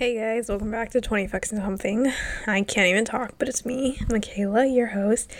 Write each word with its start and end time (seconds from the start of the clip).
Hey 0.00 0.14
guys, 0.14 0.48
welcome 0.48 0.70
back 0.70 0.88
to 0.92 1.00
20 1.02 1.28
Fucks 1.28 1.52
and 1.52 1.60
Something. 1.60 2.10
I 2.46 2.62
can't 2.62 2.86
even 2.86 3.04
talk, 3.04 3.34
but 3.36 3.50
it's 3.50 3.66
me, 3.66 3.98
Michaela, 4.08 4.64
your 4.64 4.86
host, 4.86 5.30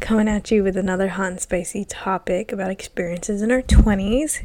coming 0.00 0.26
at 0.26 0.50
you 0.50 0.62
with 0.62 0.78
another 0.78 1.08
hot 1.08 1.32
and 1.32 1.38
spicy 1.38 1.84
topic 1.84 2.50
about 2.50 2.70
experiences 2.70 3.42
in 3.42 3.50
our 3.50 3.60
20s. 3.60 4.42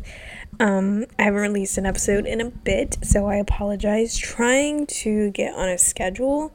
Um, 0.59 1.05
I 1.17 1.23
haven't 1.23 1.39
released 1.39 1.77
an 1.77 1.85
episode 1.85 2.25
in 2.25 2.41
a 2.41 2.49
bit, 2.49 2.97
so 3.01 3.27
I 3.27 3.35
apologize. 3.37 4.17
Trying 4.17 4.87
to 4.87 5.31
get 5.31 5.55
on 5.55 5.69
a 5.69 5.77
schedule 5.77 6.51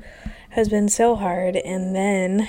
has 0.51 0.69
been 0.69 0.91
so 0.91 1.17
hard, 1.17 1.57
and 1.57 1.97
then, 1.97 2.47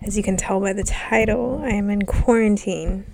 as 0.00 0.16
you 0.16 0.22
can 0.22 0.38
tell 0.38 0.60
by 0.60 0.72
the 0.72 0.82
title, 0.82 1.60
I 1.62 1.72
am 1.72 1.90
in 1.90 2.06
quarantine 2.06 3.04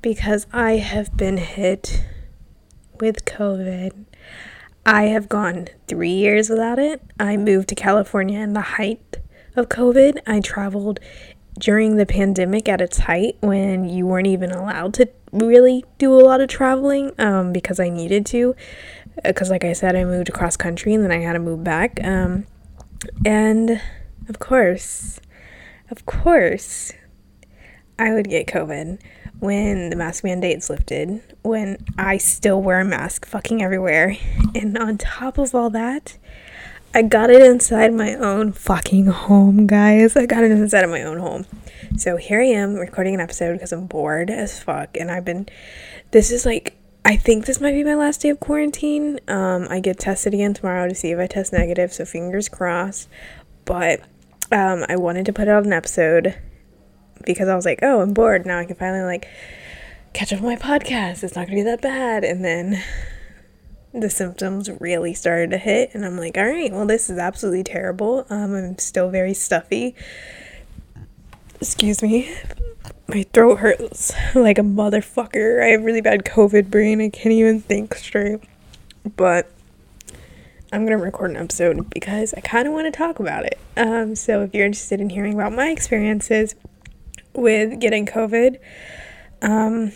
because 0.00 0.46
I 0.52 0.76
have 0.76 1.16
been 1.16 1.38
hit 1.38 2.04
with 3.00 3.24
COVID. 3.24 4.04
I 4.84 5.04
have 5.04 5.28
gone 5.28 5.68
three 5.86 6.10
years 6.10 6.48
without 6.48 6.78
it. 6.78 7.02
I 7.18 7.36
moved 7.36 7.68
to 7.68 7.74
California 7.74 8.40
in 8.40 8.54
the 8.54 8.60
height 8.60 9.18
of 9.56 9.68
COVID. 9.68 10.18
I 10.26 10.40
traveled 10.40 11.00
during 11.58 11.96
the 11.96 12.06
pandemic 12.06 12.68
at 12.68 12.80
its 12.80 12.98
height 13.00 13.36
when 13.40 13.88
you 13.88 14.06
weren't 14.06 14.26
even 14.26 14.50
allowed 14.50 14.94
to 14.94 15.08
really 15.32 15.84
do 15.98 16.14
a 16.14 16.22
lot 16.22 16.40
of 16.40 16.48
traveling 16.48 17.12
um, 17.18 17.52
because 17.52 17.78
I 17.78 17.88
needed 17.88 18.24
to. 18.26 18.56
Because, 19.22 19.50
like 19.50 19.64
I 19.64 19.74
said, 19.74 19.96
I 19.96 20.04
moved 20.04 20.28
across 20.28 20.56
country 20.56 20.94
and 20.94 21.04
then 21.04 21.12
I 21.12 21.18
had 21.18 21.34
to 21.34 21.38
move 21.38 21.62
back. 21.62 22.00
Um, 22.02 22.46
and 23.26 23.80
of 24.28 24.38
course, 24.38 25.20
of 25.90 26.06
course, 26.06 26.92
I 27.98 28.12
would 28.14 28.28
get 28.28 28.46
COVID 28.46 28.98
when 29.40 29.90
the 29.90 29.96
mask 29.96 30.22
mandates 30.22 30.70
lifted, 30.70 31.22
when 31.42 31.84
I 31.98 32.18
still 32.18 32.62
wear 32.62 32.80
a 32.80 32.84
mask 32.84 33.26
fucking 33.26 33.62
everywhere. 33.62 34.16
And 34.54 34.78
on 34.78 34.98
top 34.98 35.38
of 35.38 35.54
all 35.54 35.70
that, 35.70 36.16
I 36.94 37.02
got 37.02 37.30
it 37.30 37.42
inside 37.42 37.94
my 37.94 38.14
own 38.14 38.52
fucking 38.52 39.06
home, 39.06 39.66
guys. 39.66 40.16
I 40.16 40.26
got 40.26 40.44
it 40.44 40.50
inside 40.50 40.84
of 40.84 40.90
my 40.90 41.02
own 41.02 41.18
home. 41.18 41.46
So 41.96 42.16
here 42.16 42.40
I 42.40 42.46
am 42.46 42.74
recording 42.74 43.14
an 43.14 43.20
episode 43.20 43.54
because 43.54 43.72
I'm 43.72 43.86
bored 43.86 44.30
as 44.30 44.62
fuck. 44.62 44.96
And 44.96 45.10
I've 45.10 45.24
been, 45.24 45.48
this 46.10 46.30
is 46.30 46.44
like, 46.44 46.76
I 47.04 47.16
think 47.16 47.46
this 47.46 47.60
might 47.60 47.72
be 47.72 47.84
my 47.84 47.94
last 47.94 48.20
day 48.20 48.28
of 48.28 48.40
quarantine. 48.40 49.20
Um, 49.26 49.66
I 49.70 49.80
get 49.80 49.98
tested 49.98 50.34
again 50.34 50.52
tomorrow 50.52 50.88
to 50.88 50.94
see 50.94 51.12
if 51.12 51.18
I 51.18 51.26
test 51.26 51.52
negative, 51.52 51.92
so 51.92 52.04
fingers 52.04 52.48
crossed. 52.48 53.08
But 53.64 54.00
um, 54.52 54.84
I 54.88 54.96
wanted 54.96 55.26
to 55.26 55.32
put 55.32 55.48
out 55.48 55.64
an 55.64 55.72
episode 55.72 56.36
because 57.24 57.48
I 57.48 57.56
was 57.56 57.64
like, 57.64 57.80
oh, 57.82 58.00
I'm 58.00 58.14
bored. 58.14 58.46
Now 58.46 58.58
I 58.58 58.64
can 58.64 58.76
finally 58.76 59.02
like 59.04 59.28
catch 60.12 60.32
up 60.32 60.40
on 60.40 60.46
my 60.46 60.56
podcast. 60.56 61.22
It's 61.22 61.36
not 61.36 61.46
gonna 61.46 61.56
be 61.56 61.62
that 61.62 61.80
bad. 61.80 62.24
And 62.24 62.44
then 62.44 62.82
the 63.92 64.10
symptoms 64.10 64.70
really 64.80 65.14
started 65.14 65.50
to 65.50 65.58
hit, 65.58 65.90
and 65.94 66.04
I'm 66.04 66.16
like, 66.16 66.36
all 66.36 66.46
right, 66.46 66.72
well, 66.72 66.86
this 66.86 67.10
is 67.10 67.18
absolutely 67.18 67.64
terrible. 67.64 68.26
Um, 68.30 68.54
I'm 68.54 68.78
still 68.78 69.10
very 69.10 69.34
stuffy. 69.34 69.94
Excuse 71.60 72.02
me. 72.02 72.34
My 73.08 73.24
throat 73.24 73.58
hurts 73.58 74.12
like 74.34 74.58
a 74.58 74.62
motherfucker. 74.62 75.62
I 75.62 75.68
have 75.68 75.82
really 75.82 76.00
bad 76.00 76.24
COVID 76.24 76.70
brain. 76.70 77.00
I 77.00 77.08
can't 77.08 77.32
even 77.32 77.60
think 77.60 77.94
straight. 77.94 78.40
But 79.16 79.50
I'm 80.72 80.84
gonna 80.84 80.98
record 80.98 81.32
an 81.32 81.36
episode 81.36 81.90
because 81.90 82.32
I 82.34 82.40
kind 82.40 82.68
of 82.68 82.72
want 82.72 82.86
to 82.86 82.96
talk 82.96 83.18
about 83.18 83.44
it. 83.44 83.58
Um, 83.76 84.14
so 84.14 84.42
if 84.42 84.54
you're 84.54 84.66
interested 84.66 85.00
in 85.00 85.10
hearing 85.10 85.34
about 85.34 85.52
my 85.52 85.70
experiences 85.70 86.54
with 87.34 87.80
getting 87.80 88.06
COVID, 88.06 88.58
um, 89.42 89.92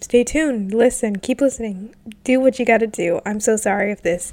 stay 0.00 0.24
tuned. 0.24 0.72
Listen, 0.72 1.16
keep 1.16 1.40
listening. 1.40 1.94
Do 2.24 2.40
what 2.40 2.58
you 2.58 2.64
got 2.64 2.78
to 2.78 2.86
do. 2.86 3.20
I'm 3.26 3.40
so 3.40 3.56
sorry 3.56 3.92
if 3.92 4.02
this 4.02 4.32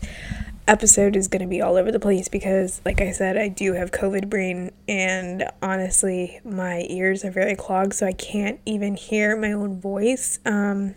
episode 0.68 1.16
is 1.16 1.28
going 1.28 1.42
to 1.42 1.48
be 1.48 1.62
all 1.62 1.76
over 1.76 1.92
the 1.92 2.00
place 2.00 2.28
because, 2.28 2.82
like 2.86 3.02
I 3.02 3.12
said, 3.12 3.38
I 3.38 3.48
do 3.48 3.74
have 3.74 3.92
COVID 3.92 4.30
brain, 4.30 4.72
and 4.88 5.50
honestly, 5.62 6.40
my 6.44 6.86
ears 6.90 7.24
are 7.24 7.32
very 7.32 7.56
clogged, 7.56 7.94
so 7.94 8.08
I 8.08 8.14
can't 8.14 8.60
even 8.66 8.96
hear 8.96 9.38
my 9.38 9.52
own 9.52 9.80
voice. 9.80 10.40
Um, 10.46 10.96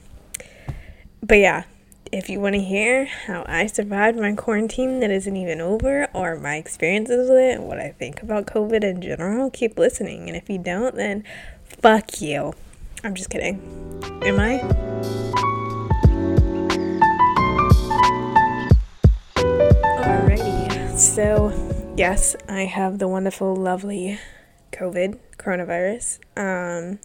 but 1.22 1.38
yeah, 1.38 1.64
if 2.12 2.28
you 2.28 2.40
want 2.40 2.54
to 2.54 2.60
hear 2.60 3.04
how 3.04 3.44
I 3.46 3.66
survived 3.66 4.18
my 4.18 4.34
quarantine 4.34 5.00
that 5.00 5.10
isn't 5.10 5.36
even 5.36 5.60
over, 5.60 6.08
or 6.14 6.36
my 6.36 6.56
experiences 6.56 7.28
with 7.28 7.38
it, 7.38 7.58
and 7.58 7.66
what 7.66 7.78
I 7.78 7.90
think 7.90 8.22
about 8.22 8.46
COVID 8.46 8.82
in 8.82 9.00
general, 9.02 9.50
keep 9.50 9.78
listening. 9.78 10.28
And 10.28 10.36
if 10.36 10.48
you 10.48 10.58
don't, 10.58 10.94
then 10.94 11.24
fuck 11.64 12.20
you. 12.20 12.54
I'm 13.04 13.14
just 13.14 13.30
kidding. 13.30 13.60
Am 14.22 14.40
I? 14.40 14.58
Alrighty. 20.02 20.98
So, 20.98 21.52
yes, 21.96 22.36
I 22.48 22.62
have 22.62 22.98
the 22.98 23.08
wonderful, 23.08 23.54
lovely 23.54 24.18
COVID, 24.72 25.18
coronavirus. 25.36 26.18
Um, 26.36 26.98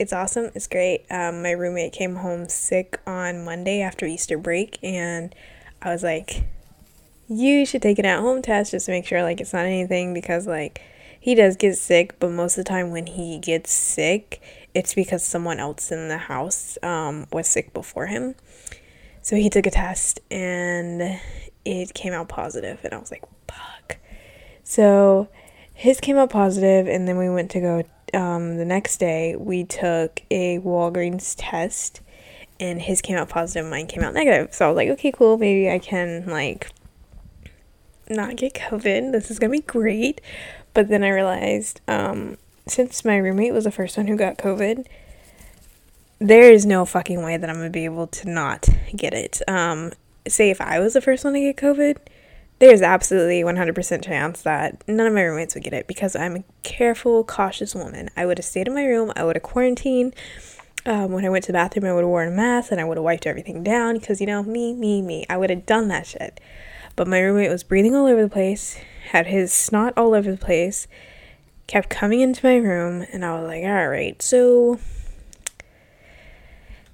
it's 0.00 0.14
awesome. 0.14 0.50
It's 0.54 0.66
great. 0.66 1.04
Um, 1.10 1.42
my 1.42 1.50
roommate 1.50 1.92
came 1.92 2.16
home 2.16 2.48
sick 2.48 2.98
on 3.06 3.44
Monday 3.44 3.82
after 3.82 4.06
Easter 4.06 4.38
break, 4.38 4.78
and 4.82 5.34
I 5.82 5.92
was 5.92 6.02
like, 6.02 6.44
"You 7.28 7.66
should 7.66 7.82
take 7.82 7.98
an 7.98 8.06
at-home 8.06 8.40
test 8.40 8.70
just 8.70 8.86
to 8.86 8.92
make 8.92 9.04
sure 9.04 9.22
like 9.22 9.42
it's 9.42 9.52
not 9.52 9.66
anything 9.66 10.14
because 10.14 10.46
like 10.46 10.80
he 11.20 11.34
does 11.34 11.54
get 11.56 11.76
sick, 11.76 12.18
but 12.18 12.30
most 12.30 12.56
of 12.56 12.64
the 12.64 12.68
time 12.70 12.90
when 12.90 13.08
he 13.08 13.38
gets 13.38 13.70
sick, 13.72 14.40
it's 14.72 14.94
because 14.94 15.22
someone 15.22 15.60
else 15.60 15.92
in 15.92 16.08
the 16.08 16.16
house 16.16 16.78
um, 16.82 17.26
was 17.30 17.46
sick 17.46 17.74
before 17.74 18.06
him. 18.06 18.36
So 19.20 19.36
he 19.36 19.50
took 19.50 19.66
a 19.66 19.70
test 19.70 20.18
and 20.30 21.20
it 21.66 21.92
came 21.92 22.14
out 22.14 22.30
positive, 22.30 22.80
and 22.84 22.94
I 22.94 22.98
was 22.98 23.10
like, 23.10 23.24
"Fuck." 23.46 23.98
So 24.64 25.28
his 25.74 26.00
came 26.00 26.16
out 26.16 26.30
positive, 26.30 26.88
and 26.88 27.06
then 27.06 27.18
we 27.18 27.28
went 27.28 27.50
to 27.50 27.60
go 27.60 27.82
um, 28.14 28.56
the 28.56 28.64
next 28.64 28.98
day, 28.98 29.36
we 29.36 29.64
took 29.64 30.22
a 30.30 30.58
Walgreens 30.58 31.34
test, 31.36 32.00
and 32.58 32.80
his 32.80 33.00
came 33.00 33.16
out 33.16 33.28
positive, 33.28 33.68
mine 33.70 33.86
came 33.86 34.02
out 34.02 34.14
negative. 34.14 34.54
So 34.54 34.66
I 34.66 34.68
was 34.68 34.76
like, 34.76 34.88
okay, 34.90 35.12
cool, 35.12 35.38
maybe 35.38 35.70
I 35.70 35.78
can 35.78 36.26
like 36.26 36.70
not 38.08 38.36
get 38.36 38.54
COVID. 38.54 39.12
This 39.12 39.30
is 39.30 39.38
gonna 39.38 39.52
be 39.52 39.60
great. 39.60 40.20
But 40.74 40.88
then 40.88 41.02
I 41.02 41.10
realized, 41.10 41.80
um, 41.88 42.36
since 42.66 43.04
my 43.04 43.16
roommate 43.16 43.52
was 43.52 43.64
the 43.64 43.70
first 43.70 43.96
one 43.96 44.06
who 44.06 44.16
got 44.16 44.38
COVID, 44.38 44.86
there 46.18 46.52
is 46.52 46.66
no 46.66 46.84
fucking 46.84 47.22
way 47.24 47.36
that 47.36 47.48
I'm 47.48 47.56
gonna 47.56 47.70
be 47.70 47.84
able 47.84 48.06
to 48.08 48.28
not 48.28 48.68
get 48.94 49.14
it. 49.14 49.40
Um, 49.48 49.92
say 50.28 50.50
if 50.50 50.60
I 50.60 50.78
was 50.78 50.94
the 50.94 51.00
first 51.00 51.24
one 51.24 51.34
to 51.34 51.40
get 51.40 51.56
COVID, 51.56 51.96
there's 52.60 52.82
absolutely 52.82 53.42
100% 53.42 54.04
chance 54.04 54.42
that 54.42 54.86
none 54.86 55.06
of 55.06 55.14
my 55.14 55.22
roommates 55.22 55.54
would 55.54 55.64
get 55.64 55.72
it 55.72 55.86
because 55.86 56.14
I'm 56.14 56.36
a 56.36 56.44
careful, 56.62 57.24
cautious 57.24 57.74
woman. 57.74 58.10
I 58.16 58.26
would 58.26 58.36
have 58.36 58.44
stayed 58.44 58.68
in 58.68 58.74
my 58.74 58.84
room, 58.84 59.12
I 59.16 59.24
would 59.24 59.36
have 59.36 59.42
quarantined. 59.42 60.14
Um, 60.86 61.12
when 61.12 61.24
I 61.24 61.30
went 61.30 61.44
to 61.44 61.52
the 61.52 61.56
bathroom, 61.56 61.86
I 61.86 61.92
would 61.92 62.02
have 62.02 62.08
worn 62.08 62.28
a 62.28 62.30
mask 62.30 62.70
and 62.70 62.80
I 62.80 62.84
would 62.84 62.98
have 62.98 63.04
wiped 63.04 63.26
everything 63.26 63.62
down 63.62 63.98
because, 63.98 64.20
you 64.20 64.26
know, 64.26 64.42
me, 64.42 64.74
me, 64.74 65.02
me. 65.02 65.26
I 65.28 65.36
would 65.36 65.50
have 65.50 65.66
done 65.66 65.88
that 65.88 66.06
shit. 66.06 66.38
But 66.96 67.08
my 67.08 67.20
roommate 67.20 67.50
was 67.50 67.64
breathing 67.64 67.94
all 67.94 68.06
over 68.06 68.22
the 68.22 68.28
place, 68.28 68.78
had 69.10 69.26
his 69.26 69.52
snot 69.52 69.94
all 69.96 70.14
over 70.14 70.30
the 70.30 70.36
place, 70.36 70.86
kept 71.66 71.88
coming 71.88 72.20
into 72.20 72.44
my 72.44 72.56
room, 72.56 73.06
and 73.12 73.24
I 73.24 73.40
was 73.40 73.46
like, 73.46 73.64
all 73.64 73.88
right, 73.88 74.20
so 74.20 74.78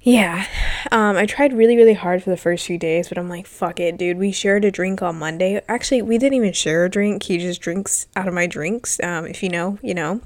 yeah. 0.06 0.47
Um, 0.93 1.17
I 1.17 1.27
tried 1.27 1.53
really, 1.53 1.77
really 1.77 1.94
hard 1.94 2.22
for 2.22 2.31
the 2.31 2.37
first 2.37 2.65
few 2.65 2.78
days, 2.78 3.09
but 3.09 3.19
I'm 3.19 3.28
like, 3.28 3.44
fuck 3.44 3.81
it, 3.81 3.97
dude. 3.97 4.19
We 4.19 4.31
shared 4.31 4.65
a 4.65 4.71
drink 4.71 5.03
on 5.03 5.19
Monday. 5.19 5.61
Actually, 5.69 6.03
we 6.03 6.17
didn't 6.17 6.34
even 6.34 6.53
share 6.53 6.84
a 6.84 6.89
drink. 6.89 7.25
He 7.25 7.39
just 7.39 7.61
drinks 7.61 8.06
out 8.15 8.28
of 8.28 8.33
my 8.33 8.47
drinks. 8.47 9.00
Um, 9.00 9.27
if 9.27 9.43
you 9.43 9.49
know, 9.49 9.81
you 9.83 9.95
know. 9.95 10.21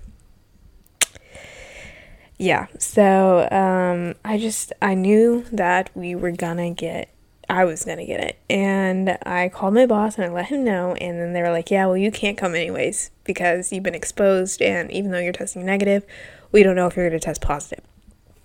Yeah. 2.36 2.66
So, 2.78 3.48
um, 3.50 4.16
I 4.22 4.36
just, 4.36 4.74
I 4.82 4.92
knew 4.92 5.46
that 5.50 5.88
we 5.94 6.14
were 6.14 6.32
gonna 6.32 6.72
get, 6.72 7.08
I 7.48 7.64
was 7.64 7.82
gonna 7.82 8.04
get 8.04 8.20
it. 8.20 8.38
And 8.50 9.16
I 9.24 9.48
called 9.48 9.72
my 9.72 9.86
boss 9.86 10.16
and 10.16 10.26
I 10.26 10.28
let 10.28 10.46
him 10.46 10.62
know. 10.62 10.94
And 10.96 11.18
then 11.18 11.32
they 11.32 11.40
were 11.40 11.50
like, 11.50 11.70
yeah, 11.70 11.86
well, 11.86 11.96
you 11.96 12.10
can't 12.10 12.36
come 12.36 12.54
anyways 12.54 13.12
because 13.24 13.72
you've 13.72 13.84
been 13.84 13.94
exposed. 13.94 14.60
And 14.60 14.90
even 14.90 15.10
though 15.10 15.20
you're 15.20 15.32
testing 15.32 15.64
negative, 15.64 16.04
we 16.52 16.62
don't 16.62 16.76
know 16.76 16.86
if 16.86 16.96
you're 16.96 17.08
gonna 17.08 17.18
test 17.18 17.40
positive. 17.40 17.82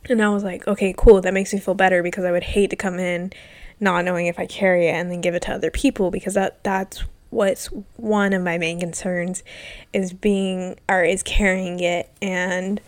And 0.10 0.22
I 0.22 0.30
was 0.30 0.44
like, 0.44 0.68
okay, 0.68 0.94
cool. 0.96 1.22
That 1.22 1.34
makes 1.34 1.54
me 1.54 1.60
feel 1.60 1.74
better 1.74 2.04
because 2.04 2.24
I 2.26 2.32
would 2.32 2.44
hate 2.44 2.70
to 2.70 2.76
come 2.76 3.00
in 3.00 3.34
not 3.80 4.06
knowing 4.06 4.28
if 4.28 4.40
I 4.40 4.46
carry 4.46 4.88
it 4.88 4.92
and 4.92 5.12
then 5.12 5.22
give 5.22 5.36
it 5.36 5.42
to 5.44 5.54
other 5.54 5.72
people 5.72 6.12
because 6.12 6.34
that 6.36 6.64
that's 6.64 7.04
what's 7.30 7.68
one 7.98 8.32
of 8.32 8.42
my 8.42 8.58
main 8.58 8.80
concerns 8.80 9.44
is 9.92 10.14
being 10.14 10.80
or 10.88 11.04
is 11.04 11.22
carrying 11.24 11.80
it 11.82 12.10
and 12.22 12.80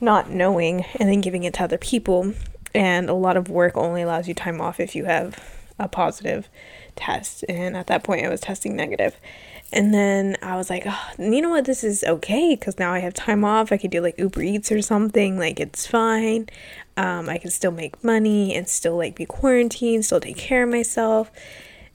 not 0.00 0.30
knowing 0.30 0.84
and 1.00 1.08
then 1.08 1.20
giving 1.20 1.44
it 1.44 1.54
to 1.54 1.64
other 1.64 1.78
people. 1.78 2.32
And 2.74 3.08
a 3.08 3.14
lot 3.14 3.36
of 3.36 3.48
work 3.48 3.76
only 3.76 4.02
allows 4.02 4.28
you 4.28 4.34
time 4.34 4.60
off 4.60 4.78
if 4.78 4.94
you 4.94 5.06
have 5.06 5.42
a 5.78 5.88
positive 5.88 6.48
test. 6.94 7.44
And 7.48 7.76
at 7.76 7.86
that 7.88 8.04
point, 8.04 8.24
I 8.24 8.28
was 8.28 8.40
testing 8.40 8.76
negative. 8.76 9.16
And 9.76 9.92
then 9.92 10.38
I 10.40 10.56
was 10.56 10.70
like, 10.70 10.84
oh, 10.86 11.08
you 11.18 11.42
know 11.42 11.50
what? 11.50 11.66
This 11.66 11.84
is 11.84 12.02
okay 12.02 12.56
because 12.56 12.78
now 12.78 12.94
I 12.94 13.00
have 13.00 13.12
time 13.12 13.44
off. 13.44 13.70
I 13.70 13.76
could 13.76 13.90
do 13.90 14.00
like 14.00 14.18
Uber 14.18 14.40
Eats 14.40 14.72
or 14.72 14.80
something. 14.80 15.38
Like, 15.38 15.60
it's 15.60 15.86
fine. 15.86 16.48
Um, 16.96 17.28
I 17.28 17.36
can 17.36 17.50
still 17.50 17.72
make 17.72 18.02
money 18.02 18.54
and 18.54 18.66
still 18.66 18.96
like 18.96 19.16
be 19.16 19.26
quarantined, 19.26 20.06
still 20.06 20.18
take 20.18 20.38
care 20.38 20.62
of 20.62 20.70
myself. 20.70 21.30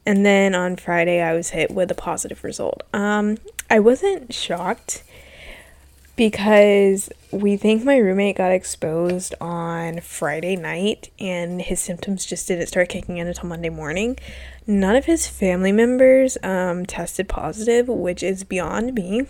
And 0.05 0.23
then 0.23 0.53
on 0.53 0.75
Friday, 0.75 1.21
I 1.21 1.33
was 1.33 1.49
hit 1.49 1.71
with 1.71 1.89
a 1.89 1.95
positive 1.95 2.43
result. 2.43 2.83
Um, 2.93 3.39
I 3.67 3.79
wasn't 3.79 4.31
shocked 4.31 5.01
because 6.15 7.09
we 7.31 7.57
think 7.57 7.83
my 7.83 7.97
roommate 7.97 8.37
got 8.37 8.51
exposed 8.51 9.33
on 9.39 9.99
Friday 10.01 10.55
night 10.55 11.11
and 11.19 11.61
his 11.61 11.79
symptoms 11.79 12.25
just 12.25 12.47
didn't 12.47 12.67
start 12.67 12.89
kicking 12.89 13.17
in 13.17 13.27
until 13.27 13.49
Monday 13.49 13.69
morning. 13.69 14.17
None 14.67 14.95
of 14.95 15.05
his 15.05 15.27
family 15.27 15.71
members 15.71 16.37
um, 16.43 16.85
tested 16.85 17.27
positive, 17.27 17.87
which 17.87 18.23
is 18.23 18.43
beyond 18.43 18.93
me. 18.93 19.25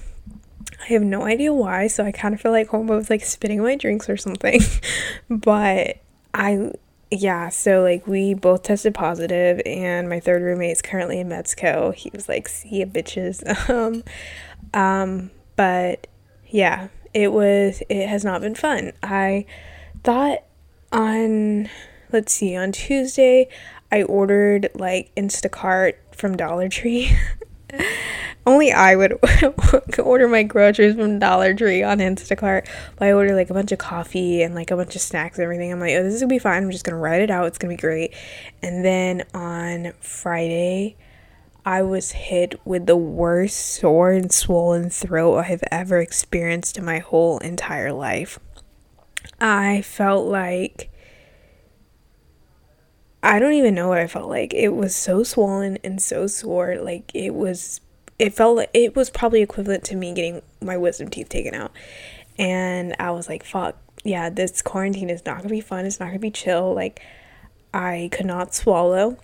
I 0.82 0.94
have 0.94 1.04
no 1.04 1.24
idea 1.24 1.54
why, 1.54 1.88
so 1.88 2.04
I 2.04 2.12
kind 2.12 2.34
of 2.34 2.42
feel 2.42 2.52
like 2.52 2.70
Homo 2.70 2.96
was 2.96 3.10
like 3.10 3.24
spitting 3.24 3.62
my 3.62 3.76
drinks 3.76 4.10
or 4.10 4.18
something. 4.18 4.62
but 5.30 5.98
I, 6.34 6.72
yeah, 7.12 7.50
so 7.50 7.84
like 7.84 8.08
we 8.08 8.34
both 8.34 8.64
tested 8.64 8.96
positive, 8.96 9.62
and 9.66 10.10
my 10.10 10.20
third 10.20 10.42
roommate 10.42 10.72
is 10.72 10.82
currently 10.82 11.20
in 11.20 11.30
Mexico. 11.30 11.92
He 11.92 12.10
was 12.14 12.28
like, 12.28 12.48
"See 12.48 12.80
ya, 12.80 12.86
bitches." 12.86 13.44
um, 13.70 14.04
um, 14.74 15.30
but 15.56 16.08
yeah, 16.52 16.90
it 17.14 17.32
was. 17.32 17.82
It 17.90 18.08
has 18.08 18.24
not 18.24 18.42
been 18.42 18.56
fun. 18.56 18.92
I 19.02 19.46
thought 20.04 20.44
on, 20.92 21.70
let's 22.12 22.34
see, 22.34 22.56
on 22.56 22.72
Tuesday, 22.72 23.48
I 23.92 24.04
ordered 24.04 24.70
like 24.76 25.14
Instacart 25.16 25.96
from 26.12 26.38
Dollar 26.38 26.70
Tree. 26.70 27.16
Only 28.46 28.72
I 28.72 28.96
would 28.96 29.20
order 30.00 30.28
my 30.28 30.44
groceries 30.44 30.96
from 30.96 31.20
Dollar 31.20 31.54
Tree 31.54 31.84
on 31.84 32.00
Instacart. 32.00 32.68
But 32.98 33.08
I 33.08 33.14
ordered 33.14 33.36
like 33.36 33.50
a 33.50 33.54
bunch 33.54 33.72
of 33.72 33.78
coffee 33.78 34.42
and 34.42 34.56
like 34.56 34.72
a 34.72 34.76
bunch 34.76 34.96
of 34.96 35.02
snacks 35.02 35.38
and 35.38 35.44
everything. 35.44 35.72
I'm 35.72 35.80
like, 35.80 35.94
oh, 35.94 36.04
this 36.04 36.16
is 36.16 36.22
gonna 36.22 36.30
be 36.30 36.40
fine. 36.40 36.64
I'm 36.64 36.72
just 36.72 36.84
gonna 36.84 36.98
write 36.98 37.22
it 37.22 37.30
out. 37.30 37.46
It's 37.46 37.58
gonna 37.58 37.74
be 37.74 37.78
great. 37.78 38.14
And 38.62 38.84
then 38.84 39.24
on 39.34 39.94
Friday, 40.02 40.98
I 41.66 41.84
was 41.84 42.12
hit 42.12 42.60
with 42.66 42.88
the 42.88 42.98
worst 42.98 43.58
sore 43.58 44.12
and 44.12 44.32
swollen 44.32 44.90
throat 44.90 45.38
I 45.38 45.44
have 45.44 45.64
ever 45.72 46.00
experienced 46.00 46.78
in 46.78 46.86
my 46.86 47.00
whole 47.00 47.38
entire 47.40 47.94
life. 47.94 48.40
I 49.40 49.82
felt 49.82 50.28
like 50.28 50.90
I 53.24 53.38
don't 53.40 53.54
even 53.54 53.76
know 53.76 53.90
what 53.90 54.00
I 54.00 54.08
felt 54.08 54.30
like. 54.30 54.54
It 54.54 54.70
was 54.70 54.96
so 54.96 55.22
swollen 55.24 55.78
and 55.84 56.02
so 56.02 56.26
sore. 56.26 56.78
Like 56.78 57.12
it 57.14 57.36
was 57.36 57.82
it 58.18 58.34
felt 58.34 58.58
like 58.58 58.72
it 58.74 58.96
was 58.96 59.10
probably 59.12 59.42
equivalent 59.42 59.84
to 59.86 59.96
me 59.96 60.14
getting 60.14 60.42
my 60.62 60.78
wisdom 60.78 61.10
teeth 61.10 61.30
taken 61.30 61.54
out. 61.54 61.72
And 62.40 62.96
I 63.00 63.12
was 63.12 63.30
like, 63.30 63.44
fuck, 63.44 63.78
yeah, 64.04 64.30
this 64.32 64.64
quarantine 64.64 65.12
is 65.12 65.24
not 65.26 65.38
gonna 65.38 65.50
be 65.50 65.62
fun. 65.62 65.86
It's 65.86 66.00
not 66.00 66.08
gonna 66.08 66.20
be 66.20 66.32
chill. 66.32 66.74
Like 66.74 67.02
I 67.72 68.10
could 68.12 68.26
not 68.26 68.56
swallow 68.56 69.18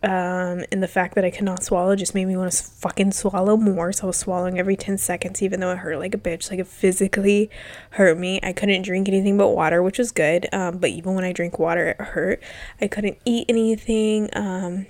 um, 0.00 0.64
and 0.70 0.80
the 0.80 0.88
fact 0.88 1.16
that 1.16 1.24
I 1.24 1.30
cannot 1.30 1.64
swallow 1.64 1.96
just 1.96 2.14
made 2.14 2.26
me 2.26 2.36
want 2.36 2.52
to 2.52 2.62
fucking 2.62 3.10
swallow 3.12 3.56
more. 3.56 3.92
So 3.92 4.04
I 4.04 4.06
was 4.06 4.16
swallowing 4.16 4.58
every 4.58 4.76
10 4.76 4.96
seconds, 4.96 5.42
even 5.42 5.58
though 5.58 5.72
it 5.72 5.78
hurt 5.78 5.98
like 5.98 6.14
a 6.14 6.18
bitch. 6.18 6.50
Like 6.50 6.60
it 6.60 6.68
physically 6.68 7.50
hurt 7.90 8.16
me. 8.16 8.38
I 8.42 8.52
couldn't 8.52 8.82
drink 8.82 9.08
anything 9.08 9.36
but 9.36 9.48
water, 9.48 9.82
which 9.82 9.98
was 9.98 10.12
good. 10.12 10.48
Um, 10.52 10.78
but 10.78 10.90
even 10.90 11.14
when 11.14 11.24
I 11.24 11.32
drank 11.32 11.58
water, 11.58 11.88
it 11.88 12.00
hurt. 12.00 12.40
I 12.80 12.86
couldn't 12.86 13.18
eat 13.24 13.46
anything. 13.48 14.30
Um, 14.34 14.86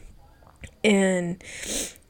and 0.85 1.43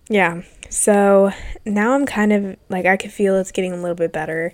yeah, 0.08 0.42
so 0.68 1.30
now 1.64 1.92
I'm 1.92 2.04
kind 2.04 2.32
of 2.32 2.56
like, 2.68 2.84
I 2.84 2.96
could 2.96 3.12
feel 3.12 3.36
it's 3.36 3.52
getting 3.52 3.72
a 3.72 3.80
little 3.80 3.94
bit 3.94 4.12
better. 4.12 4.52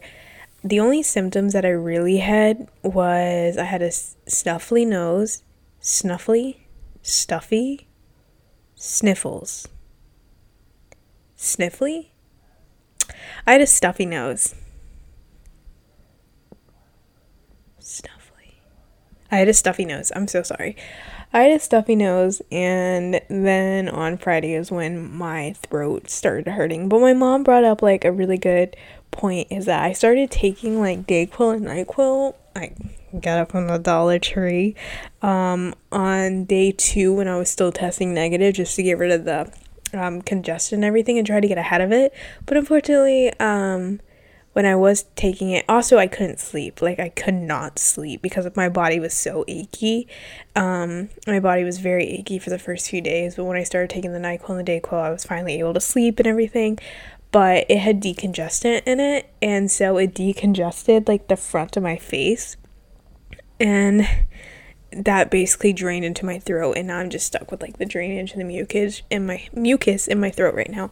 The 0.62 0.80
only 0.80 1.02
symptoms 1.02 1.54
that 1.54 1.64
I 1.64 1.70
really 1.70 2.18
had 2.18 2.68
was 2.82 3.56
I 3.56 3.64
had 3.64 3.80
a 3.80 3.88
snuffly 3.88 4.86
nose, 4.86 5.42
snuffly, 5.80 6.58
stuffy 7.00 7.86
Sniffles. 8.86 9.66
Sniffly? 11.38 12.08
I 13.46 13.52
had 13.52 13.62
a 13.62 13.66
stuffy 13.66 14.04
nose. 14.04 14.54
Stuffly. 17.80 18.56
I 19.32 19.36
had 19.38 19.48
a 19.48 19.54
stuffy 19.54 19.86
nose. 19.86 20.12
I'm 20.14 20.28
so 20.28 20.42
sorry. 20.42 20.76
I 21.32 21.44
had 21.44 21.52
a 21.52 21.60
stuffy 21.60 21.96
nose, 21.96 22.42
and 22.52 23.22
then 23.30 23.88
on 23.88 24.18
Friday 24.18 24.52
is 24.52 24.70
when 24.70 25.10
my 25.10 25.54
throat 25.54 26.10
started 26.10 26.46
hurting. 26.46 26.90
But 26.90 27.00
my 27.00 27.14
mom 27.14 27.42
brought 27.42 27.64
up 27.64 27.80
like 27.80 28.04
a 28.04 28.12
really 28.12 28.38
good 28.38 28.76
point 29.10 29.48
is 29.50 29.64
that 29.64 29.82
I 29.82 29.94
started 29.94 30.30
taking 30.30 30.78
like 30.78 31.06
Dayquil 31.06 31.56
and 31.56 31.64
NyQuil. 31.64 32.34
I 32.56 32.72
got 33.20 33.38
up 33.38 33.52
from 33.52 33.66
the 33.66 33.78
Dollar 33.78 34.18
Tree 34.18 34.74
um, 35.22 35.74
on 35.90 36.44
day 36.44 36.72
two 36.72 37.12
when 37.14 37.28
I 37.28 37.36
was 37.36 37.50
still 37.50 37.72
testing 37.72 38.14
negative 38.14 38.54
just 38.54 38.76
to 38.76 38.82
get 38.82 38.98
rid 38.98 39.10
of 39.10 39.24
the 39.24 39.52
um, 39.92 40.22
congestion 40.22 40.76
and 40.76 40.84
everything 40.84 41.18
and 41.18 41.26
try 41.26 41.40
to 41.40 41.48
get 41.48 41.58
ahead 41.58 41.80
of 41.80 41.92
it. 41.92 42.12
But 42.46 42.56
unfortunately, 42.56 43.32
um, 43.40 44.00
when 44.52 44.66
I 44.66 44.76
was 44.76 45.04
taking 45.16 45.50
it, 45.50 45.64
also 45.68 45.98
I 45.98 46.06
couldn't 46.06 46.38
sleep. 46.38 46.80
Like 46.80 47.00
I 47.00 47.08
could 47.08 47.34
not 47.34 47.78
sleep 47.78 48.22
because 48.22 48.48
my 48.56 48.68
body 48.68 49.00
was 49.00 49.12
so 49.12 49.44
achy. 49.48 50.08
Um, 50.54 51.10
my 51.26 51.40
body 51.40 51.64
was 51.64 51.78
very 51.78 52.06
achy 52.06 52.38
for 52.38 52.50
the 52.50 52.58
first 52.58 52.88
few 52.88 53.00
days, 53.00 53.34
but 53.34 53.44
when 53.44 53.56
I 53.56 53.64
started 53.64 53.90
taking 53.90 54.12
the 54.12 54.20
Nyquil 54.20 54.58
and 54.58 54.66
the 54.66 54.80
Dayquil, 54.80 55.00
I 55.00 55.10
was 55.10 55.24
finally 55.24 55.58
able 55.58 55.74
to 55.74 55.80
sleep 55.80 56.20
and 56.20 56.26
everything. 56.28 56.78
But 57.34 57.66
it 57.68 57.78
had 57.78 58.00
decongestant 58.00 58.82
in 58.86 59.00
it, 59.00 59.28
and 59.42 59.68
so 59.68 59.96
it 59.96 60.14
decongested 60.14 61.08
like 61.08 61.26
the 61.26 61.36
front 61.36 61.76
of 61.76 61.82
my 61.82 61.96
face 61.96 62.56
and 63.58 64.06
that 64.92 65.30
basically 65.30 65.72
drained 65.72 66.04
into 66.04 66.24
my 66.24 66.38
throat 66.38 66.76
and 66.76 66.86
now 66.86 66.98
i'm 66.98 67.10
just 67.10 67.26
stuck 67.26 67.50
with 67.50 67.60
like 67.60 67.78
the 67.78 67.86
drainage 67.86 68.32
and 68.32 68.40
the 68.40 68.44
mucus 68.44 69.02
in 69.10 69.26
my 69.26 69.48
mucus 69.52 70.06
in 70.06 70.20
my 70.20 70.30
throat 70.30 70.54
right 70.54 70.70
now. 70.70 70.90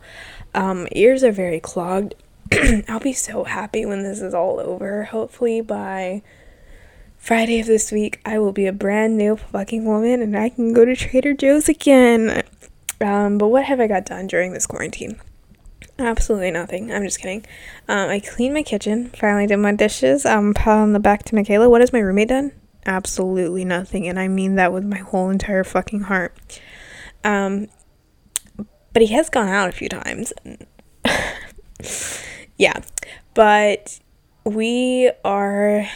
Um 0.55 0.89
ears 0.93 1.23
are 1.23 1.31
very 1.31 1.61
clogged. 1.61 2.15
I'll 2.89 2.99
be 2.99 3.13
so 3.13 3.45
happy 3.45 3.87
when 3.87 4.03
this 4.03 4.21
is 4.21 4.35
all 4.35 4.59
over. 4.59 5.05
Hopefully 5.05 5.61
by 5.61 6.23
friday 7.19 7.61
of 7.61 7.67
this 7.67 7.93
week 7.93 8.21
i 8.27 8.37
will 8.37 8.51
be 8.51 8.67
a 8.67 8.73
brand 8.73 9.17
new 9.17 9.37
fucking 9.37 9.85
woman 9.85 10.21
and 10.21 10.37
i 10.37 10.49
can 10.49 10.73
go 10.73 10.85
to 10.85 10.97
trader 10.97 11.35
joe's 11.35 11.69
again. 11.69 12.43
Um 13.01 13.39
but 13.39 13.49
what 13.49 13.65
have 13.67 13.79
i 13.79 13.87
got 13.87 14.07
done 14.07 14.27
during 14.27 14.53
this 14.53 14.67
quarantine 14.67 15.21
Absolutely 15.99 16.51
nothing. 16.51 16.93
I'm 16.93 17.05
just 17.05 17.21
kidding. 17.21 17.45
Um, 17.89 18.09
I 18.09 18.21
cleaned 18.21 18.55
my 18.55 18.63
kitchen. 18.63 19.11
Finally 19.11 19.47
did 19.47 19.59
my 19.59 19.73
dishes. 19.73 20.25
Um, 20.25 20.55
pat 20.55 20.79
on 20.79 20.93
the 20.93 21.01
back 21.01 21.23
to 21.25 21.35
Michaela. 21.35 21.69
What 21.69 21.81
has 21.81 21.93
my 21.93 22.01
roommate 22.01 22.29
done? 22.29 22.53
Absolutely 22.85 23.65
nothing, 23.65 24.09
and 24.09 24.19
I 24.19 24.27
mean 24.27 24.57
that 24.57 24.73
with 24.73 24.85
my 24.85 24.99
whole 24.99 25.31
entire 25.31 25.63
fucking 25.63 26.01
heart. 26.01 26.35
Um, 27.23 27.69
but 28.93 29.03
he 29.03 29.09
has 29.09 29.31
gone 29.31 29.49
out 29.49 29.69
a 29.69 29.73
few 29.73 29.89
times. 29.89 30.33
yeah, 32.59 32.81
but 33.35 34.01
we 34.45 35.13
are 35.25 35.89